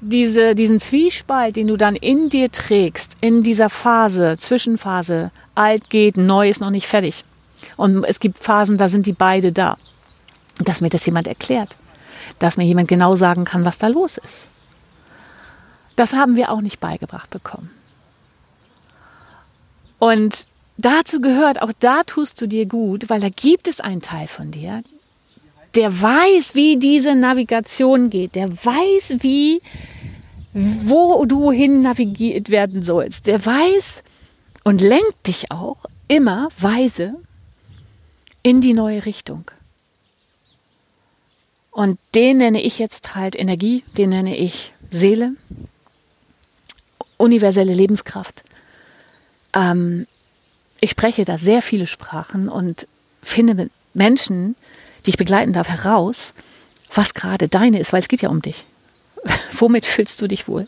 diese, 0.00 0.54
diesen 0.54 0.80
Zwiespalt, 0.80 1.56
den 1.56 1.68
du 1.68 1.76
dann 1.76 1.96
in 1.96 2.28
dir 2.28 2.50
trägst, 2.50 3.16
in 3.20 3.42
dieser 3.42 3.70
Phase, 3.70 4.36
Zwischenphase, 4.38 5.30
alt 5.54 5.88
geht, 5.88 6.16
neu 6.16 6.48
ist 6.48 6.60
noch 6.60 6.70
nicht 6.70 6.86
fertig. 6.86 7.24
Und 7.76 8.04
es 8.04 8.20
gibt 8.20 8.38
Phasen, 8.38 8.76
da 8.76 8.88
sind 8.88 9.06
die 9.06 9.12
beide 9.12 9.52
da. 9.52 9.76
Dass 10.58 10.80
mir 10.80 10.90
das 10.90 11.06
jemand 11.06 11.26
erklärt. 11.26 11.74
Dass 12.38 12.56
mir 12.56 12.64
jemand 12.64 12.88
genau 12.88 13.16
sagen 13.16 13.44
kann, 13.44 13.64
was 13.64 13.78
da 13.78 13.88
los 13.88 14.18
ist. 14.18 14.44
Das 15.96 16.12
haben 16.12 16.36
wir 16.36 16.50
auch 16.50 16.60
nicht 16.60 16.80
beigebracht 16.80 17.30
bekommen. 17.30 17.70
Und 19.98 20.48
dazu 20.76 21.20
gehört, 21.20 21.62
auch 21.62 21.72
da 21.78 22.02
tust 22.02 22.40
du 22.40 22.46
dir 22.46 22.66
gut, 22.66 23.08
weil 23.08 23.20
da 23.20 23.28
gibt 23.30 23.68
es 23.68 23.80
einen 23.80 24.02
Teil 24.02 24.26
von 24.26 24.50
dir, 24.50 24.82
der 25.76 26.00
weiß, 26.00 26.54
wie 26.54 26.78
diese 26.78 27.14
Navigation 27.14 28.10
geht, 28.10 28.34
der 28.34 28.50
weiß, 28.50 29.16
wie, 29.20 29.60
wo 30.52 31.24
du 31.26 31.50
hin 31.50 31.82
navigiert 31.82 32.50
werden 32.50 32.82
sollst, 32.82 33.26
der 33.26 33.44
weiß 33.44 34.02
und 34.62 34.80
lenkt 34.80 35.26
dich 35.26 35.50
auch 35.50 35.84
immer 36.08 36.48
weise 36.58 37.14
in 38.42 38.60
die 38.60 38.74
neue 38.74 39.04
Richtung. 39.04 39.50
Und 41.70 41.98
den 42.14 42.38
nenne 42.38 42.62
ich 42.62 42.78
jetzt 42.78 43.16
halt 43.16 43.34
Energie, 43.34 43.82
den 43.98 44.10
nenne 44.10 44.36
ich 44.36 44.72
Seele, 44.90 45.34
universelle 47.16 47.74
Lebenskraft. 47.74 48.44
Ähm, 49.54 50.06
ich 50.80 50.90
spreche 50.90 51.24
da 51.24 51.36
sehr 51.36 51.62
viele 51.62 51.88
Sprachen 51.88 52.48
und 52.48 52.86
finde 53.22 53.70
Menschen, 53.92 54.54
die 55.04 55.10
ich 55.10 55.16
begleiten 55.16 55.52
darf, 55.52 55.68
heraus, 55.68 56.34
was 56.92 57.14
gerade 57.14 57.48
deine 57.48 57.80
ist, 57.80 57.92
weil 57.92 58.00
es 58.00 58.08
geht 58.08 58.22
ja 58.22 58.28
um 58.28 58.42
dich. 58.42 58.64
Womit 59.58 59.86
fühlst 59.86 60.20
du 60.20 60.26
dich 60.26 60.48
wohl? 60.48 60.66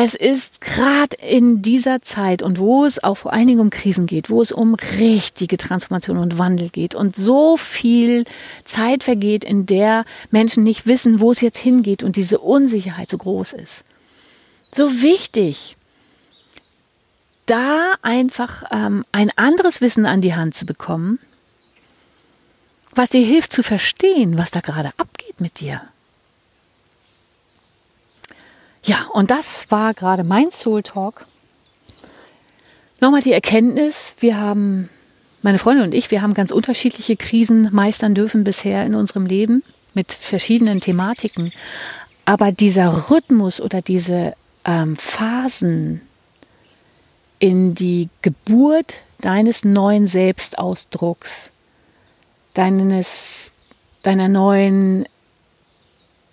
Es 0.00 0.14
ist 0.14 0.60
gerade 0.60 1.16
in 1.16 1.60
dieser 1.60 2.02
Zeit 2.02 2.42
und 2.42 2.58
wo 2.58 2.84
es 2.84 3.02
auch 3.02 3.16
vor 3.16 3.32
allen 3.32 3.48
Dingen 3.48 3.60
um 3.60 3.70
Krisen 3.70 4.06
geht, 4.06 4.30
wo 4.30 4.40
es 4.40 4.52
um 4.52 4.74
richtige 4.74 5.56
Transformation 5.56 6.18
und 6.18 6.38
Wandel 6.38 6.68
geht 6.68 6.94
und 6.94 7.16
so 7.16 7.56
viel 7.56 8.24
Zeit 8.64 9.02
vergeht, 9.02 9.44
in 9.44 9.66
der 9.66 10.04
Menschen 10.30 10.62
nicht 10.62 10.86
wissen, 10.86 11.20
wo 11.20 11.32
es 11.32 11.40
jetzt 11.40 11.58
hingeht 11.58 12.04
und 12.04 12.14
diese 12.14 12.38
Unsicherheit 12.38 13.10
so 13.10 13.18
groß 13.18 13.54
ist. 13.54 13.84
So 14.72 15.02
wichtig, 15.02 15.76
da 17.46 17.94
einfach 18.02 18.64
ähm, 18.70 19.04
ein 19.10 19.32
anderes 19.36 19.80
Wissen 19.80 20.06
an 20.06 20.20
die 20.20 20.34
Hand 20.34 20.54
zu 20.54 20.66
bekommen, 20.66 21.18
was 22.98 23.10
dir 23.10 23.24
hilft 23.24 23.52
zu 23.52 23.62
verstehen, 23.62 24.36
was 24.36 24.50
da 24.50 24.60
gerade 24.60 24.90
abgeht 24.98 25.40
mit 25.40 25.60
dir. 25.60 25.80
Ja, 28.82 29.06
und 29.12 29.30
das 29.30 29.70
war 29.70 29.94
gerade 29.94 30.24
mein 30.24 30.50
Soul 30.50 30.82
Talk. 30.82 31.26
Nochmal 33.00 33.22
die 33.22 33.32
Erkenntnis, 33.32 34.14
wir 34.18 34.36
haben, 34.38 34.88
meine 35.42 35.58
Freundin 35.58 35.84
und 35.84 35.94
ich, 35.94 36.10
wir 36.10 36.22
haben 36.22 36.34
ganz 36.34 36.50
unterschiedliche 36.50 37.16
Krisen 37.16 37.68
meistern 37.72 38.14
dürfen 38.14 38.42
bisher 38.44 38.84
in 38.84 38.94
unserem 38.94 39.26
Leben 39.26 39.62
mit 39.94 40.12
verschiedenen 40.12 40.80
Thematiken. 40.80 41.52
Aber 42.24 42.50
dieser 42.50 43.10
Rhythmus 43.10 43.60
oder 43.60 43.80
diese 43.80 44.34
ähm, 44.64 44.96
Phasen 44.96 46.00
in 47.38 47.74
die 47.74 48.08
Geburt 48.22 48.98
deines 49.20 49.64
neuen 49.64 50.08
Selbstausdrucks, 50.08 51.52
deines, 52.58 53.52
deiner 54.02 54.28
neuen, 54.28 55.06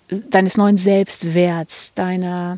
deines 0.09 0.57
neuen 0.57 0.75
Selbstwerts, 0.75 1.93
deiner, 1.93 2.57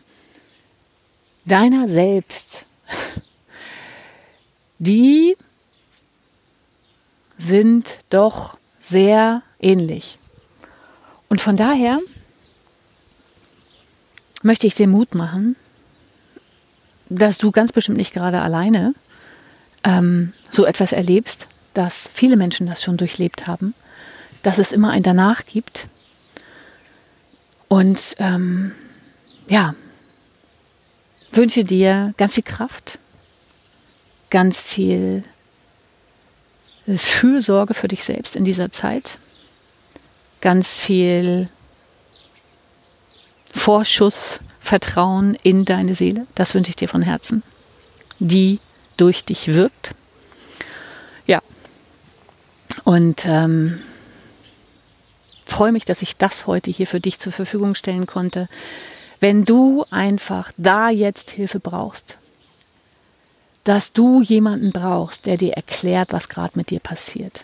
deiner 1.43 1.89
selbst, 1.89 2.65
die 4.80 5.36
sind 7.38 7.99
doch 8.10 8.58
sehr 8.80 9.43
ähnlich. 9.60 10.17
Und 11.27 11.41
von 11.41 11.58
daher 11.58 11.99
möchte 14.43 14.65
ich 14.65 14.75
dir 14.75 14.88
Mut 14.88 15.13
machen, 15.13 15.58
dass 17.10 17.38
du 17.38 17.51
ganz 17.51 17.73
bestimmt 17.73 17.97
nicht 17.97 18.13
gerade 18.13 18.39
alleine 18.39 18.93
ähm, 19.84 20.32
so 20.49 20.65
etwas 20.65 20.93
erlebst, 20.93 21.49
dass 21.78 22.10
viele 22.12 22.38
Menschen 22.38 22.66
das 22.66 22.82
schon 22.82 22.98
durchlebt 22.98 23.46
haben, 23.46 23.76
dass 24.42 24.58
es 24.58 24.72
immer 24.72 24.90
ein 24.90 25.04
Danach 25.04 25.46
gibt. 25.46 25.88
Und 27.68 28.16
ähm, 28.18 28.72
ja, 29.48 29.76
wünsche 31.32 31.63
dir 31.63 32.16
ganz 32.18 32.34
viel 32.34 32.44
Kraft, 32.44 32.98
ganz 34.32 34.60
viel 34.60 35.24
Fürsorge 36.88 37.76
für 37.76 37.88
dich 37.88 38.04
selbst 38.04 38.36
in 38.36 38.44
dieser 38.44 38.72
Zeit, 38.72 39.20
ganz 40.42 40.74
viel 40.74 41.48
Vorschuss, 43.54 44.40
Vertrauen 44.60 45.38
in 45.44 45.63
deine 45.63 45.94
Seele. 45.94 46.26
Das 46.34 46.56
wünsche 46.56 46.72
ich 46.72 46.76
dir 46.76 46.90
von 46.90 47.04
Herzen, 47.04 47.44
die 48.18 48.60
durch 48.98 49.26
dich 49.26 49.50
wirkt. 49.50 49.94
Und 52.88 53.26
ähm, 53.26 53.82
freue 55.45 55.73
mich, 55.73 55.84
dass 55.84 56.02
ich 56.02 56.15
das 56.15 56.47
heute 56.47 56.71
hier 56.71 56.88
für 56.88 57.02
dich 57.02 57.19
zur 57.19 57.34
Verfügung 57.34 57.76
stellen 57.76 58.06
konnte. 58.06 58.47
Wenn 59.19 59.43
du 59.43 59.84
einfach 59.91 60.54
da 60.56 60.89
jetzt 60.89 61.32
Hilfe 61.32 61.60
brauchst, 61.60 62.17
dass 63.65 63.91
du 63.91 64.21
jemanden 64.21 64.71
brauchst, 64.71 65.26
der 65.26 65.36
dir 65.36 65.52
erklärt, 65.56 66.13
was 66.13 66.30
gerade 66.30 66.54
mit 66.56 66.69
dir 66.69 66.80
passiert, 66.80 67.43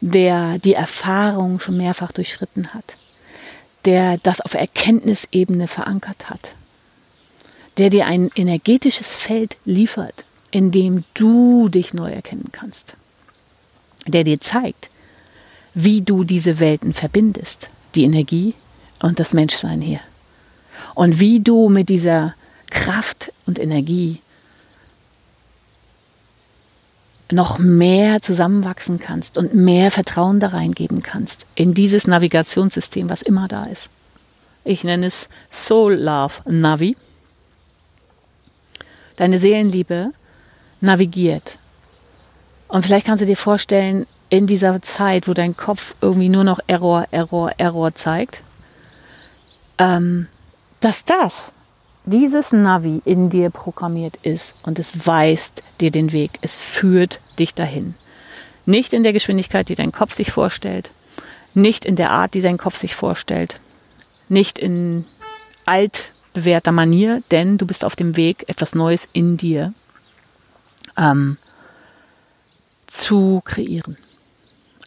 der 0.00 0.58
die 0.58 0.74
Erfahrung 0.74 1.60
schon 1.60 1.76
mehrfach 1.76 2.10
durchschritten 2.10 2.74
hat, 2.74 2.96
der 3.84 4.18
das 4.18 4.40
auf 4.40 4.54
Erkenntnisebene 4.54 5.68
verankert 5.68 6.28
hat, 6.28 6.56
der 7.78 7.88
dir 7.88 8.06
ein 8.06 8.32
energetisches 8.34 9.14
Feld 9.14 9.58
liefert, 9.64 10.24
in 10.50 10.72
dem 10.72 11.04
du 11.14 11.68
dich 11.68 11.94
neu 11.94 12.10
erkennen 12.10 12.48
kannst, 12.50 12.96
der 14.06 14.24
dir 14.24 14.40
zeigt, 14.40 14.90
wie 15.74 16.02
du 16.02 16.24
diese 16.24 16.58
Welten 16.58 16.92
verbindest, 16.92 17.70
die 17.94 18.04
Energie 18.04 18.54
und 19.00 19.18
das 19.18 19.32
Menschsein 19.32 19.80
hier. 19.80 20.00
Und 20.94 21.20
wie 21.20 21.40
du 21.40 21.68
mit 21.68 21.88
dieser 21.88 22.34
Kraft 22.70 23.32
und 23.46 23.58
Energie 23.58 24.20
noch 27.32 27.58
mehr 27.58 28.22
zusammenwachsen 28.22 28.98
kannst 28.98 29.38
und 29.38 29.54
mehr 29.54 29.90
Vertrauen 29.90 30.40
da 30.40 30.48
reingeben 30.48 31.02
kannst 31.02 31.46
in 31.54 31.74
dieses 31.74 32.06
Navigationssystem, 32.06 33.08
was 33.08 33.22
immer 33.22 33.48
da 33.48 33.64
ist. 33.64 33.90
Ich 34.64 34.84
nenne 34.84 35.06
es 35.06 35.28
Soul 35.50 35.94
Love 35.94 36.34
Navi. 36.46 36.96
Deine 39.16 39.38
Seelenliebe 39.38 40.12
navigiert. 40.80 41.58
Und 42.70 42.84
vielleicht 42.84 43.06
kannst 43.06 43.20
du 43.20 43.26
dir 43.26 43.36
vorstellen, 43.36 44.06
in 44.28 44.46
dieser 44.46 44.80
Zeit, 44.80 45.26
wo 45.26 45.34
dein 45.34 45.56
Kopf 45.56 45.96
irgendwie 46.00 46.28
nur 46.28 46.44
noch 46.44 46.60
Error, 46.68 47.04
Error, 47.10 47.50
Error 47.58 47.94
zeigt, 47.94 48.42
ähm, 49.78 50.28
dass 50.80 51.04
das 51.04 51.52
dieses 52.04 52.52
Navi 52.52 53.02
in 53.04 53.28
dir 53.28 53.50
programmiert 53.50 54.16
ist 54.22 54.56
und 54.62 54.78
es 54.78 55.06
weist 55.06 55.62
dir 55.80 55.90
den 55.90 56.12
Weg, 56.12 56.30
es 56.42 56.56
führt 56.56 57.20
dich 57.38 57.54
dahin. 57.54 57.94
Nicht 58.66 58.92
in 58.92 59.02
der 59.02 59.12
Geschwindigkeit, 59.12 59.68
die 59.68 59.74
dein 59.74 59.90
Kopf 59.90 60.14
sich 60.14 60.30
vorstellt, 60.30 60.92
nicht 61.54 61.84
in 61.84 61.96
der 61.96 62.10
Art, 62.10 62.34
die 62.34 62.40
dein 62.40 62.56
Kopf 62.56 62.76
sich 62.76 62.94
vorstellt, 62.94 63.58
nicht 64.28 64.60
in 64.60 65.06
altbewährter 65.66 66.72
Manier, 66.72 67.22
denn 67.32 67.58
du 67.58 67.66
bist 67.66 67.84
auf 67.84 67.96
dem 67.96 68.16
Weg, 68.16 68.44
etwas 68.48 68.76
Neues 68.76 69.08
in 69.12 69.36
dir 69.36 69.74
ähm, 70.96 71.36
zu 72.90 73.40
kreieren. 73.44 73.96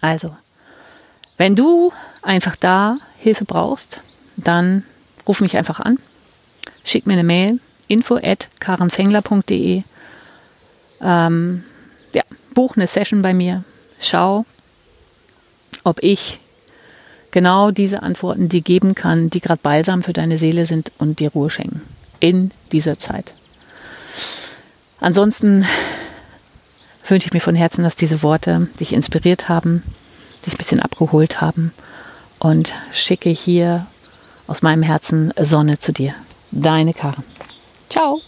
Also, 0.01 0.35
wenn 1.37 1.55
du 1.55 1.91
einfach 2.21 2.55
da 2.55 2.97
Hilfe 3.17 3.45
brauchst, 3.45 4.01
dann 4.37 4.83
ruf 5.27 5.41
mich 5.41 5.57
einfach 5.57 5.79
an 5.79 5.97
schick 6.83 7.07
mir 7.07 7.13
eine 7.13 7.23
Mail, 7.23 7.59
info 7.87 8.19
at 8.21 8.47
karenfengler.de. 8.59 9.83
Ähm, 11.01 11.63
ja, 12.13 12.23
buch 12.53 12.75
eine 12.75 12.87
Session 12.87 13.21
bei 13.21 13.33
mir. 13.33 13.63
Schau, 13.99 14.45
ob 15.83 16.01
ich 16.01 16.39
genau 17.31 17.71
diese 17.71 18.03
Antworten 18.03 18.49
dir 18.49 18.61
geben 18.61 18.95
kann, 18.95 19.29
die 19.29 19.39
gerade 19.39 19.59
balsam 19.61 20.03
für 20.03 20.13
deine 20.13 20.37
Seele 20.37 20.65
sind 20.65 20.91
und 20.97 21.19
dir 21.19 21.31
Ruhe 21.31 21.49
schenken. 21.49 21.81
In 22.19 22.51
dieser 22.71 22.97
Zeit. 22.99 23.33
Ansonsten 24.99 25.65
wünsche 27.07 27.27
ich 27.27 27.33
mir 27.33 27.41
von 27.41 27.55
Herzen, 27.55 27.83
dass 27.83 27.95
diese 27.95 28.23
Worte 28.23 28.67
dich 28.79 28.93
inspiriert 28.93 29.49
haben, 29.49 29.83
dich 30.45 30.53
ein 30.53 30.57
bisschen 30.57 30.79
abgeholt 30.79 31.41
haben 31.41 31.73
und 32.39 32.73
schicke 32.91 33.29
hier 33.29 33.85
aus 34.47 34.61
meinem 34.61 34.83
Herzen 34.83 35.33
Sonne 35.39 35.79
zu 35.79 35.91
dir. 35.93 36.13
Deine 36.51 36.93
Karen. 36.93 37.23
Ciao. 37.89 38.21